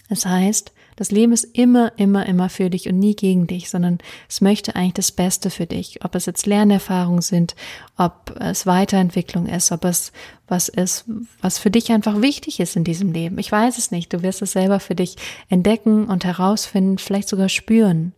Das 0.08 0.26
heißt, 0.26 0.72
das 0.96 1.10
Leben 1.10 1.32
ist 1.32 1.44
immer, 1.44 1.92
immer, 1.98 2.26
immer 2.26 2.48
für 2.48 2.70
dich 2.70 2.88
und 2.88 2.98
nie 2.98 3.14
gegen 3.14 3.46
dich, 3.46 3.68
sondern 3.68 3.98
es 4.28 4.40
möchte 4.40 4.74
eigentlich 4.74 4.94
das 4.94 5.12
Beste 5.12 5.50
für 5.50 5.66
dich. 5.66 6.04
Ob 6.04 6.14
es 6.14 6.24
jetzt 6.24 6.46
Lernerfahrungen 6.46 7.20
sind, 7.20 7.54
ob 7.98 8.34
es 8.40 8.66
Weiterentwicklung 8.66 9.46
ist, 9.46 9.72
ob 9.72 9.84
es 9.84 10.10
was 10.48 10.68
ist, 10.68 11.04
was 11.42 11.58
für 11.58 11.70
dich 11.70 11.92
einfach 11.92 12.22
wichtig 12.22 12.60
ist 12.60 12.76
in 12.76 12.84
diesem 12.84 13.12
Leben. 13.12 13.38
Ich 13.38 13.52
weiß 13.52 13.76
es 13.76 13.90
nicht. 13.90 14.12
Du 14.12 14.22
wirst 14.22 14.40
es 14.40 14.52
selber 14.52 14.80
für 14.80 14.94
dich 14.94 15.16
entdecken 15.48 16.06
und 16.06 16.24
herausfinden, 16.24 16.98
vielleicht 16.98 17.28
sogar 17.28 17.50
spüren. 17.50 18.14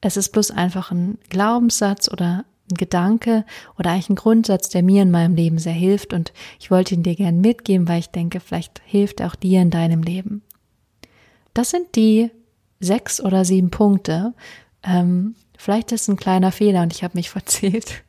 Es 0.00 0.16
ist 0.16 0.30
bloß 0.30 0.50
einfach 0.50 0.90
ein 0.90 1.18
Glaubenssatz 1.30 2.10
oder 2.10 2.44
ein 2.70 2.76
Gedanke 2.76 3.44
oder 3.78 3.90
eigentlich 3.90 4.10
ein 4.10 4.16
Grundsatz, 4.16 4.68
der 4.68 4.82
mir 4.82 5.02
in 5.02 5.12
meinem 5.12 5.36
Leben 5.36 5.58
sehr 5.58 5.72
hilft 5.72 6.12
und 6.12 6.32
ich 6.58 6.72
wollte 6.72 6.94
ihn 6.94 7.04
dir 7.04 7.14
gern 7.14 7.40
mitgeben, 7.40 7.86
weil 7.86 8.00
ich 8.00 8.10
denke, 8.10 8.40
vielleicht 8.40 8.82
hilft 8.84 9.20
er 9.20 9.28
auch 9.28 9.36
dir 9.36 9.62
in 9.62 9.70
deinem 9.70 10.02
Leben. 10.02 10.42
Das 11.56 11.70
sind 11.70 11.96
die 11.96 12.30
sechs 12.80 13.18
oder 13.18 13.46
sieben 13.46 13.70
Punkte. 13.70 14.34
Ähm, 14.82 15.36
vielleicht 15.56 15.90
ist 15.90 16.06
ein 16.06 16.16
kleiner 16.16 16.52
Fehler 16.52 16.82
und 16.82 16.92
ich 16.92 17.02
habe 17.02 17.16
mich 17.16 17.30
verzählt. 17.38 18.02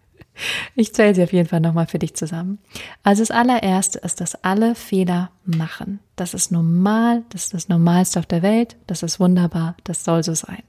Ich 0.76 0.94
zähle 0.94 1.16
sie 1.16 1.24
auf 1.24 1.32
jeden 1.32 1.48
Fall 1.48 1.62
nochmal 1.62 1.88
für 1.88 1.98
dich 1.98 2.14
zusammen. 2.14 2.60
Also 3.04 3.22
das 3.22 3.32
allererste 3.32 4.00
ist, 4.00 4.20
dass 4.20 4.44
alle 4.44 4.76
Fehler 4.76 5.32
machen. 5.46 6.00
Das 6.18 6.34
ist 6.34 6.52
normal, 6.52 7.24
das 7.30 7.46
ist 7.46 7.54
das 7.54 7.70
Normalste 7.70 8.20
auf 8.20 8.26
der 8.26 8.42
Welt, 8.42 8.76
das 8.86 9.02
ist 9.02 9.18
wunderbar, 9.18 9.78
das 9.86 10.04
soll 10.04 10.24
so 10.24 10.36
sein. 10.36 10.64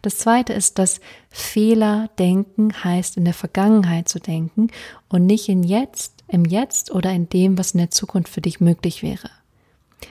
Das 0.00 0.16
zweite 0.16 0.54
ist, 0.54 0.78
dass 0.78 0.98
Fehler 1.28 2.08
denken 2.18 2.72
heißt, 2.82 3.18
in 3.18 3.26
der 3.26 3.34
Vergangenheit 3.34 4.08
zu 4.08 4.18
denken 4.18 4.68
und 5.10 5.26
nicht 5.26 5.50
in 5.50 5.62
jetzt, 5.62 6.24
im 6.26 6.46
Jetzt 6.46 6.90
oder 6.90 7.12
in 7.12 7.28
dem, 7.28 7.58
was 7.58 7.72
in 7.72 7.78
der 7.78 7.90
Zukunft 7.90 8.32
für 8.32 8.40
dich 8.40 8.60
möglich 8.60 9.02
wäre. 9.02 9.28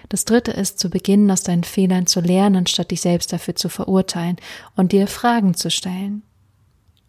Das 0.09 0.25
dritte 0.25 0.51
ist, 0.51 0.79
zu 0.79 0.89
beginnen, 0.89 1.31
aus 1.31 1.43
deinen 1.43 1.63
Fehlern 1.63 2.07
zu 2.07 2.19
lernen, 2.19 2.57
anstatt 2.57 2.91
dich 2.91 3.01
selbst 3.01 3.31
dafür 3.33 3.55
zu 3.55 3.69
verurteilen 3.69 4.37
und 4.75 4.91
dir 4.91 5.07
Fragen 5.07 5.53
zu 5.53 5.69
stellen. 5.69 6.23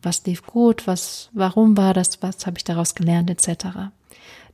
Was 0.03 0.25
lief 0.27 0.45
gut? 0.47 0.87
Was, 0.87 1.31
warum 1.33 1.77
war 1.77 1.95
das? 1.95 2.23
Was 2.23 2.47
habe 2.47 2.59
ich 2.59 2.65
daraus 2.65 2.95
gelernt? 2.95 3.31
Etc. 3.31 3.67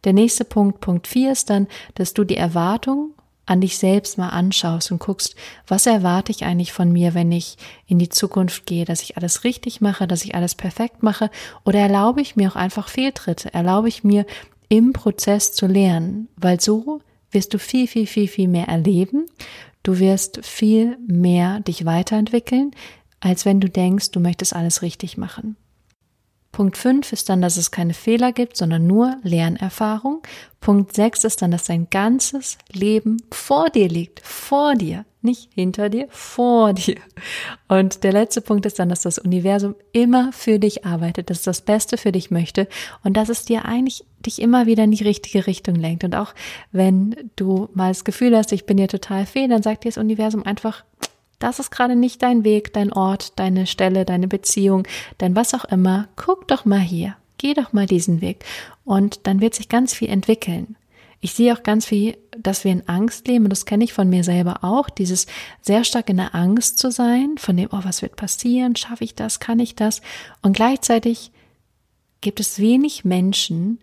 Der 0.04 0.12
nächste 0.12 0.44
Punkt, 0.44 0.80
Punkt 0.80 1.06
vier 1.06 1.32
ist 1.32 1.50
dann, 1.50 1.66
dass 1.94 2.14
du 2.14 2.24
die 2.24 2.36
Erwartung 2.36 3.12
an 3.48 3.62
dich 3.62 3.78
selbst 3.78 4.18
mal 4.18 4.28
anschaust 4.28 4.92
und 4.92 5.00
guckst, 5.00 5.34
was 5.66 5.86
erwarte 5.86 6.32
ich 6.32 6.44
eigentlich 6.44 6.72
von 6.72 6.92
mir, 6.92 7.14
wenn 7.14 7.32
ich 7.32 7.56
in 7.86 7.98
die 7.98 8.10
Zukunft 8.10 8.66
gehe, 8.66 8.84
dass 8.84 9.02
ich 9.02 9.16
alles 9.16 9.42
richtig 9.42 9.80
mache, 9.80 10.06
dass 10.06 10.24
ich 10.24 10.34
alles 10.34 10.54
perfekt 10.54 11.02
mache 11.02 11.30
oder 11.64 11.80
erlaube 11.80 12.20
ich 12.20 12.36
mir 12.36 12.50
auch 12.50 12.56
einfach 12.56 12.88
Fehltritte, 12.88 13.52
erlaube 13.54 13.88
ich 13.88 14.04
mir 14.04 14.26
im 14.68 14.92
Prozess 14.92 15.52
zu 15.54 15.66
lernen, 15.66 16.28
weil 16.36 16.60
so 16.60 17.00
wirst 17.30 17.54
du 17.54 17.58
viel, 17.58 17.86
viel, 17.86 18.06
viel, 18.06 18.28
viel 18.28 18.48
mehr 18.48 18.68
erleben, 18.68 19.26
du 19.82 19.98
wirst 19.98 20.44
viel 20.44 20.98
mehr 21.06 21.60
dich 21.60 21.84
weiterentwickeln, 21.84 22.72
als 23.20 23.44
wenn 23.44 23.60
du 23.60 23.68
denkst, 23.68 24.10
du 24.10 24.20
möchtest 24.20 24.54
alles 24.54 24.82
richtig 24.82 25.16
machen. 25.16 25.56
Punkt 26.58 26.76
5 26.76 27.12
ist 27.12 27.28
dann, 27.28 27.40
dass 27.40 27.56
es 27.56 27.70
keine 27.70 27.94
Fehler 27.94 28.32
gibt, 28.32 28.56
sondern 28.56 28.84
nur 28.84 29.16
Lernerfahrung. 29.22 30.22
Punkt 30.60 30.92
6 30.92 31.22
ist 31.22 31.40
dann, 31.40 31.52
dass 31.52 31.62
dein 31.62 31.88
ganzes 31.88 32.58
Leben 32.72 33.18
vor 33.30 33.70
dir 33.70 33.88
liegt. 33.88 34.18
Vor 34.26 34.74
dir. 34.74 35.04
Nicht 35.22 35.50
hinter 35.54 35.88
dir, 35.88 36.08
vor 36.10 36.72
dir. 36.72 36.96
Und 37.68 38.02
der 38.02 38.12
letzte 38.12 38.40
Punkt 38.40 38.66
ist 38.66 38.80
dann, 38.80 38.88
dass 38.88 39.02
das 39.02 39.20
Universum 39.20 39.76
immer 39.92 40.32
für 40.32 40.58
dich 40.58 40.84
arbeitet, 40.84 41.30
dass 41.30 41.38
es 41.38 41.44
das 41.44 41.60
Beste 41.60 41.96
für 41.96 42.10
dich 42.10 42.32
möchte 42.32 42.66
und 43.04 43.16
dass 43.16 43.28
es 43.28 43.44
dir 43.44 43.64
eigentlich 43.64 44.04
dich 44.26 44.42
immer 44.42 44.66
wieder 44.66 44.82
in 44.82 44.90
die 44.90 45.04
richtige 45.04 45.46
Richtung 45.46 45.76
lenkt. 45.76 46.02
Und 46.02 46.16
auch 46.16 46.34
wenn 46.72 47.30
du 47.36 47.68
mal 47.72 47.90
das 47.90 48.02
Gefühl 48.02 48.36
hast, 48.36 48.50
ich 48.50 48.66
bin 48.66 48.78
dir 48.78 48.88
total 48.88 49.26
fehl, 49.26 49.46
dann 49.46 49.62
sagt 49.62 49.84
dir 49.84 49.90
das 49.90 49.98
Universum 49.98 50.44
einfach, 50.44 50.82
das 51.38 51.58
ist 51.58 51.70
gerade 51.70 51.96
nicht 51.96 52.22
dein 52.22 52.44
Weg, 52.44 52.72
dein 52.72 52.92
Ort, 52.92 53.38
deine 53.38 53.66
Stelle, 53.66 54.04
deine 54.04 54.28
Beziehung, 54.28 54.86
dein 55.18 55.36
was 55.36 55.54
auch 55.54 55.64
immer. 55.64 56.08
Guck 56.16 56.48
doch 56.48 56.64
mal 56.64 56.80
hier. 56.80 57.16
Geh 57.38 57.54
doch 57.54 57.72
mal 57.72 57.86
diesen 57.86 58.20
Weg. 58.20 58.44
Und 58.84 59.26
dann 59.26 59.40
wird 59.40 59.54
sich 59.54 59.68
ganz 59.68 59.94
viel 59.94 60.08
entwickeln. 60.08 60.76
Ich 61.20 61.34
sehe 61.34 61.52
auch 61.52 61.62
ganz 61.62 61.86
viel, 61.86 62.16
dass 62.36 62.64
wir 62.64 62.70
in 62.70 62.88
Angst 62.88 63.26
leben 63.26 63.44
und 63.44 63.50
das 63.50 63.66
kenne 63.66 63.82
ich 63.82 63.92
von 63.92 64.08
mir 64.08 64.22
selber 64.22 64.62
auch, 64.62 64.88
dieses 64.88 65.26
sehr 65.62 65.82
stark 65.82 66.08
in 66.10 66.18
der 66.18 66.34
Angst 66.34 66.78
zu 66.78 66.92
sein, 66.92 67.34
von 67.38 67.56
dem, 67.56 67.68
oh, 67.72 67.80
was 67.82 68.02
wird 68.02 68.14
passieren, 68.14 68.76
schaffe 68.76 69.02
ich 69.02 69.16
das, 69.16 69.40
kann 69.40 69.58
ich 69.58 69.74
das? 69.74 70.00
Und 70.42 70.52
gleichzeitig 70.52 71.32
gibt 72.20 72.38
es 72.38 72.60
wenig 72.60 73.04
Menschen, 73.04 73.80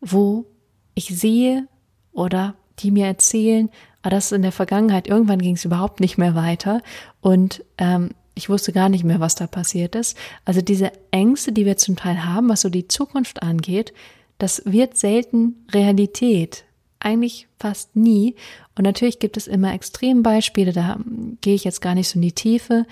wo 0.00 0.46
ich 0.94 1.06
sehe 1.06 1.66
oder 2.12 2.54
die 2.78 2.92
mir 2.92 3.06
erzählen, 3.06 3.68
ah, 4.02 4.10
das 4.10 4.32
in 4.32 4.42
der 4.42 4.52
Vergangenheit, 4.52 5.08
irgendwann 5.08 5.40
ging 5.40 5.56
es 5.56 5.64
überhaupt 5.64 6.00
nicht 6.00 6.18
mehr 6.18 6.34
weiter 6.34 6.82
und 7.20 7.64
ähm, 7.78 8.10
ich 8.34 8.48
wusste 8.48 8.72
gar 8.72 8.88
nicht 8.88 9.04
mehr, 9.04 9.20
was 9.20 9.34
da 9.34 9.46
passiert 9.46 9.94
ist. 9.94 10.16
Also 10.44 10.62
diese 10.62 10.92
Ängste, 11.10 11.52
die 11.52 11.66
wir 11.66 11.76
zum 11.76 11.96
Teil 11.96 12.24
haben, 12.24 12.48
was 12.48 12.62
so 12.62 12.70
die 12.70 12.88
Zukunft 12.88 13.42
angeht, 13.42 13.92
das 14.38 14.62
wird 14.64 14.96
selten 14.96 15.66
Realität. 15.72 16.64
Eigentlich 17.00 17.48
fast 17.58 17.96
nie. 17.96 18.36
Und 18.76 18.84
natürlich 18.84 19.18
gibt 19.18 19.36
es 19.36 19.46
immer 19.46 19.74
Extrembeispiele, 19.74 20.72
da 20.72 20.98
gehe 21.40 21.54
ich 21.54 21.64
jetzt 21.64 21.82
gar 21.82 21.94
nicht 21.94 22.08
so 22.08 22.14
in 22.16 22.22
die 22.22 22.32
Tiefe. 22.32 22.86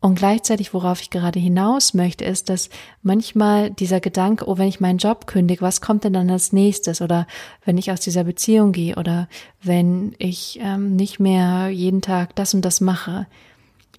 Und 0.00 0.14
gleichzeitig, 0.14 0.72
worauf 0.74 1.00
ich 1.00 1.10
gerade 1.10 1.40
hinaus 1.40 1.92
möchte, 1.92 2.24
ist, 2.24 2.48
dass 2.48 2.70
manchmal 3.02 3.70
dieser 3.70 3.98
Gedanke, 3.98 4.46
oh, 4.46 4.56
wenn 4.56 4.68
ich 4.68 4.78
meinen 4.78 4.98
Job 4.98 5.26
kündige, 5.26 5.62
was 5.62 5.80
kommt 5.80 6.04
denn 6.04 6.12
dann 6.12 6.30
als 6.30 6.52
nächstes? 6.52 7.00
Oder 7.00 7.26
wenn 7.64 7.78
ich 7.78 7.90
aus 7.90 8.00
dieser 8.00 8.22
Beziehung 8.22 8.70
gehe 8.70 8.94
oder 8.94 9.28
wenn 9.60 10.14
ich 10.18 10.60
ähm, 10.62 10.94
nicht 10.94 11.18
mehr 11.18 11.68
jeden 11.70 12.00
Tag 12.00 12.36
das 12.36 12.54
und 12.54 12.64
das 12.64 12.80
mache. 12.80 13.26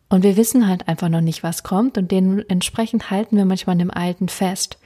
Und 0.08 0.24
wir 0.24 0.38
wissen 0.38 0.68
halt 0.68 0.88
einfach 0.88 1.10
noch 1.10 1.22
nicht, 1.22 1.44
was 1.44 1.64
kommt 1.64 1.98
und 1.98 2.12
dementsprechend 2.12 3.12
halten 3.12 3.36
wir 3.36 3.46
manchmal 3.46 3.74
an 3.74 3.80
dem 3.80 3.92
Alten 3.92 4.30
fest. 4.30 4.80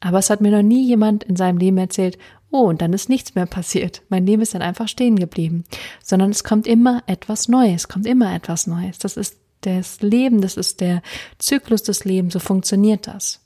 Aber 0.00 0.18
es 0.18 0.28
hat 0.28 0.40
mir 0.40 0.50
noch 0.50 0.62
nie 0.62 0.84
jemand 0.84 1.22
in 1.22 1.36
seinem 1.36 1.58
Leben 1.58 1.78
erzählt, 1.78 2.18
oh, 2.50 2.64
und 2.68 2.82
dann 2.82 2.92
ist 2.92 3.08
nichts 3.08 3.36
mehr 3.36 3.46
passiert. 3.46 4.02
Mein 4.08 4.26
Leben 4.26 4.42
ist 4.42 4.54
dann 4.54 4.60
einfach 4.60 4.88
stehen 4.88 5.16
geblieben. 5.16 5.64
Sondern 6.02 6.30
es 6.30 6.42
kommt 6.42 6.66
immer 6.66 7.02
etwas 7.06 7.48
Neues, 7.48 7.88
kommt 7.88 8.06
immer 8.06 8.34
etwas 8.34 8.66
Neues. 8.66 8.98
Das 8.98 9.16
ist 9.16 9.36
das 9.62 10.00
Leben, 10.02 10.40
das 10.40 10.56
ist 10.56 10.80
der 10.80 11.02
Zyklus 11.38 11.82
des 11.82 12.04
Lebens, 12.04 12.34
so 12.34 12.38
funktioniert 12.38 13.06
das. 13.06 13.40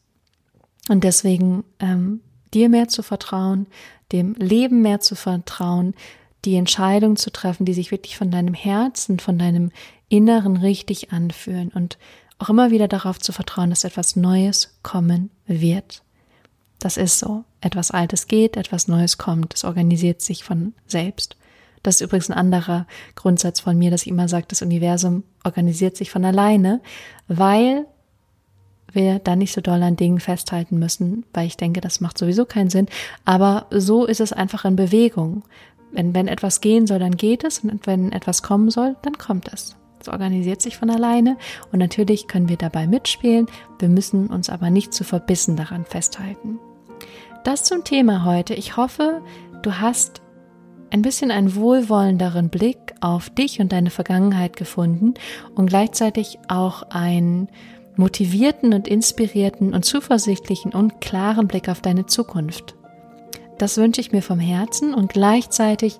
Und 0.88 1.04
deswegen 1.04 1.64
ähm, 1.78 2.20
dir 2.54 2.68
mehr 2.68 2.88
zu 2.88 3.02
vertrauen, 3.02 3.66
dem 4.12 4.34
Leben 4.34 4.82
mehr 4.82 5.00
zu 5.00 5.14
vertrauen, 5.14 5.94
die 6.44 6.56
Entscheidung 6.56 7.16
zu 7.16 7.30
treffen, 7.30 7.64
die 7.64 7.74
sich 7.74 7.90
wirklich 7.90 8.16
von 8.16 8.30
deinem 8.30 8.54
Herzen, 8.54 9.18
von 9.18 9.38
deinem 9.38 9.72
Inneren 10.08 10.56
richtig 10.56 11.12
anfühlen 11.12 11.70
und 11.70 11.98
auch 12.38 12.48
immer 12.48 12.70
wieder 12.70 12.86
darauf 12.86 13.18
zu 13.18 13.32
vertrauen, 13.32 13.70
dass 13.70 13.84
etwas 13.84 14.14
Neues 14.14 14.78
kommen 14.82 15.30
wird. 15.46 16.02
Das 16.78 16.96
ist 16.96 17.18
so. 17.18 17.44
Etwas 17.60 17.90
Altes 17.90 18.26
geht, 18.26 18.56
etwas 18.56 18.86
Neues 18.86 19.18
kommt. 19.18 19.54
Es 19.54 19.64
organisiert 19.64 20.20
sich 20.20 20.44
von 20.44 20.74
selbst. 20.86 21.36
Das 21.86 22.00
ist 22.00 22.00
übrigens 22.00 22.28
ein 22.28 22.36
anderer 22.36 22.84
Grundsatz 23.14 23.60
von 23.60 23.78
mir, 23.78 23.92
dass 23.92 24.02
ich 24.02 24.08
immer 24.08 24.26
sage, 24.26 24.46
das 24.48 24.60
Universum 24.60 25.22
organisiert 25.44 25.96
sich 25.96 26.10
von 26.10 26.24
alleine, 26.24 26.80
weil 27.28 27.86
wir 28.90 29.20
da 29.20 29.36
nicht 29.36 29.52
so 29.54 29.60
doll 29.60 29.80
an 29.84 29.94
Dingen 29.94 30.18
festhalten 30.18 30.80
müssen, 30.80 31.24
weil 31.32 31.46
ich 31.46 31.56
denke, 31.56 31.80
das 31.80 32.00
macht 32.00 32.18
sowieso 32.18 32.44
keinen 32.44 32.70
Sinn. 32.70 32.88
Aber 33.24 33.66
so 33.70 34.04
ist 34.04 34.20
es 34.20 34.32
einfach 34.32 34.64
in 34.64 34.74
Bewegung. 34.74 35.44
Wenn, 35.92 36.12
wenn 36.12 36.26
etwas 36.26 36.60
gehen 36.60 36.88
soll, 36.88 36.98
dann 36.98 37.16
geht 37.16 37.44
es 37.44 37.60
und 37.60 37.86
wenn 37.86 38.10
etwas 38.10 38.42
kommen 38.42 38.68
soll, 38.68 38.96
dann 39.02 39.16
kommt 39.16 39.46
es. 39.52 39.76
Es 40.00 40.08
organisiert 40.08 40.62
sich 40.62 40.76
von 40.76 40.90
alleine 40.90 41.36
und 41.70 41.78
natürlich 41.78 42.26
können 42.26 42.48
wir 42.48 42.56
dabei 42.56 42.88
mitspielen. 42.88 43.46
Wir 43.78 43.88
müssen 43.88 44.26
uns 44.26 44.50
aber 44.50 44.70
nicht 44.70 44.92
zu 44.92 45.04
verbissen 45.04 45.54
daran 45.54 45.84
festhalten. 45.84 46.58
Das 47.44 47.62
zum 47.62 47.84
Thema 47.84 48.24
heute. 48.24 48.54
Ich 48.54 48.76
hoffe, 48.76 49.22
du 49.62 49.74
hast 49.74 50.20
ein 50.96 51.02
bisschen 51.02 51.30
einen 51.30 51.54
wohlwollenderen 51.54 52.48
Blick 52.48 52.94
auf 53.00 53.28
dich 53.28 53.60
und 53.60 53.70
deine 53.70 53.90
Vergangenheit 53.90 54.56
gefunden 54.56 55.12
und 55.54 55.66
gleichzeitig 55.66 56.38
auch 56.48 56.84
einen 56.84 57.48
motivierten 57.96 58.72
und 58.72 58.88
inspirierten 58.88 59.74
und 59.74 59.84
zuversichtlichen 59.84 60.72
und 60.72 61.02
klaren 61.02 61.48
Blick 61.48 61.68
auf 61.68 61.82
deine 61.82 62.06
Zukunft. 62.06 62.74
Das 63.58 63.76
wünsche 63.76 64.00
ich 64.00 64.12
mir 64.12 64.22
vom 64.22 64.40
Herzen 64.40 64.94
und 64.94 65.12
gleichzeitig 65.12 65.98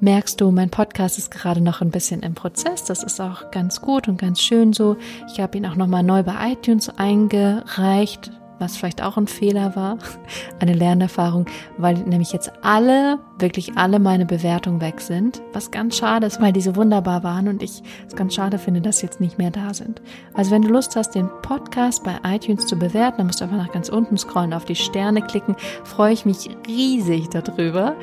merkst 0.00 0.40
du, 0.40 0.50
mein 0.50 0.70
Podcast 0.70 1.18
ist 1.18 1.30
gerade 1.30 1.60
noch 1.60 1.80
ein 1.80 1.92
bisschen 1.92 2.24
im 2.24 2.34
Prozess. 2.34 2.82
Das 2.82 3.04
ist 3.04 3.20
auch 3.20 3.52
ganz 3.52 3.80
gut 3.80 4.08
und 4.08 4.20
ganz 4.20 4.40
schön 4.40 4.72
so. 4.72 4.96
Ich 5.32 5.38
habe 5.38 5.56
ihn 5.56 5.66
auch 5.66 5.76
nochmal 5.76 6.02
neu 6.02 6.24
bei 6.24 6.52
iTunes 6.52 6.88
eingereicht 6.88 8.32
was 8.62 8.76
vielleicht 8.76 9.02
auch 9.02 9.18
ein 9.18 9.26
Fehler 9.26 9.76
war, 9.76 9.98
eine 10.60 10.72
Lernerfahrung, 10.72 11.46
weil 11.76 11.98
nämlich 11.98 12.32
jetzt 12.32 12.52
alle, 12.62 13.18
wirklich 13.38 13.76
alle 13.76 13.98
meine 13.98 14.24
Bewertungen 14.24 14.80
weg 14.80 15.00
sind, 15.00 15.42
was 15.52 15.70
ganz 15.70 15.96
schade 15.96 16.26
ist, 16.26 16.40
weil 16.40 16.52
diese 16.52 16.76
wunderbar 16.76 17.22
waren 17.24 17.48
und 17.48 17.62
ich 17.62 17.82
es 18.06 18.16
ganz 18.16 18.34
schade 18.34 18.58
finde, 18.58 18.80
dass 18.80 19.00
sie 19.00 19.06
jetzt 19.06 19.20
nicht 19.20 19.36
mehr 19.36 19.50
da 19.50 19.74
sind. 19.74 20.00
Also 20.32 20.52
wenn 20.52 20.62
du 20.62 20.68
Lust 20.68 20.96
hast, 20.96 21.14
den 21.14 21.28
Podcast 21.42 22.04
bei 22.04 22.16
iTunes 22.24 22.66
zu 22.66 22.76
bewerten, 22.76 23.18
dann 23.18 23.26
musst 23.26 23.40
du 23.40 23.44
einfach 23.44 23.58
nach 23.58 23.72
ganz 23.72 23.88
unten 23.88 24.16
scrollen, 24.16 24.54
auf 24.54 24.64
die 24.64 24.76
Sterne 24.76 25.20
klicken, 25.22 25.56
freue 25.84 26.12
ich 26.12 26.24
mich 26.24 26.48
riesig 26.66 27.28
darüber. 27.30 27.96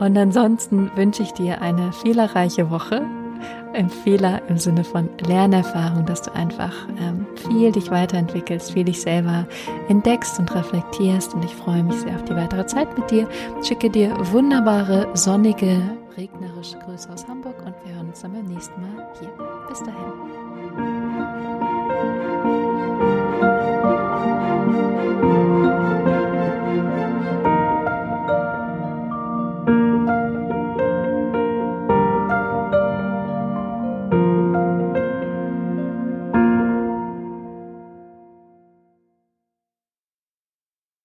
Und 0.00 0.16
ansonsten 0.16 0.90
wünsche 0.96 1.22
ich 1.22 1.32
dir 1.32 1.60
eine 1.60 1.92
fehlerreiche 1.92 2.70
Woche 2.70 3.02
ein 3.76 3.90
Fehler 3.90 4.42
im 4.48 4.58
Sinne 4.58 4.84
von 4.84 5.08
Lernerfahrung, 5.26 6.06
dass 6.06 6.22
du 6.22 6.32
einfach 6.34 6.72
ähm, 6.98 7.26
viel 7.48 7.72
dich 7.72 7.90
weiterentwickelst, 7.90 8.72
viel 8.72 8.84
dich 8.84 9.00
selber 9.00 9.46
entdeckst 9.88 10.38
und 10.38 10.52
reflektierst. 10.54 11.34
Und 11.34 11.44
ich 11.44 11.54
freue 11.54 11.84
mich 11.84 11.96
sehr 11.96 12.14
auf 12.14 12.24
die 12.24 12.34
weitere 12.34 12.66
Zeit 12.66 12.96
mit 12.98 13.10
dir. 13.10 13.28
Schicke 13.62 13.90
dir 13.90 14.12
wunderbare, 14.32 15.08
sonnige, 15.14 15.80
regnerische 16.16 16.78
Grüße 16.78 17.12
aus 17.12 17.28
Hamburg 17.28 17.56
und 17.64 17.74
wir 17.84 17.94
hören 17.94 18.08
uns 18.08 18.20
dann 18.20 18.32
beim 18.32 18.46
nächsten 18.46 18.80
Mal 18.80 19.06
hier. 19.20 19.30
Bis 19.68 19.82
dahin. 19.82 21.75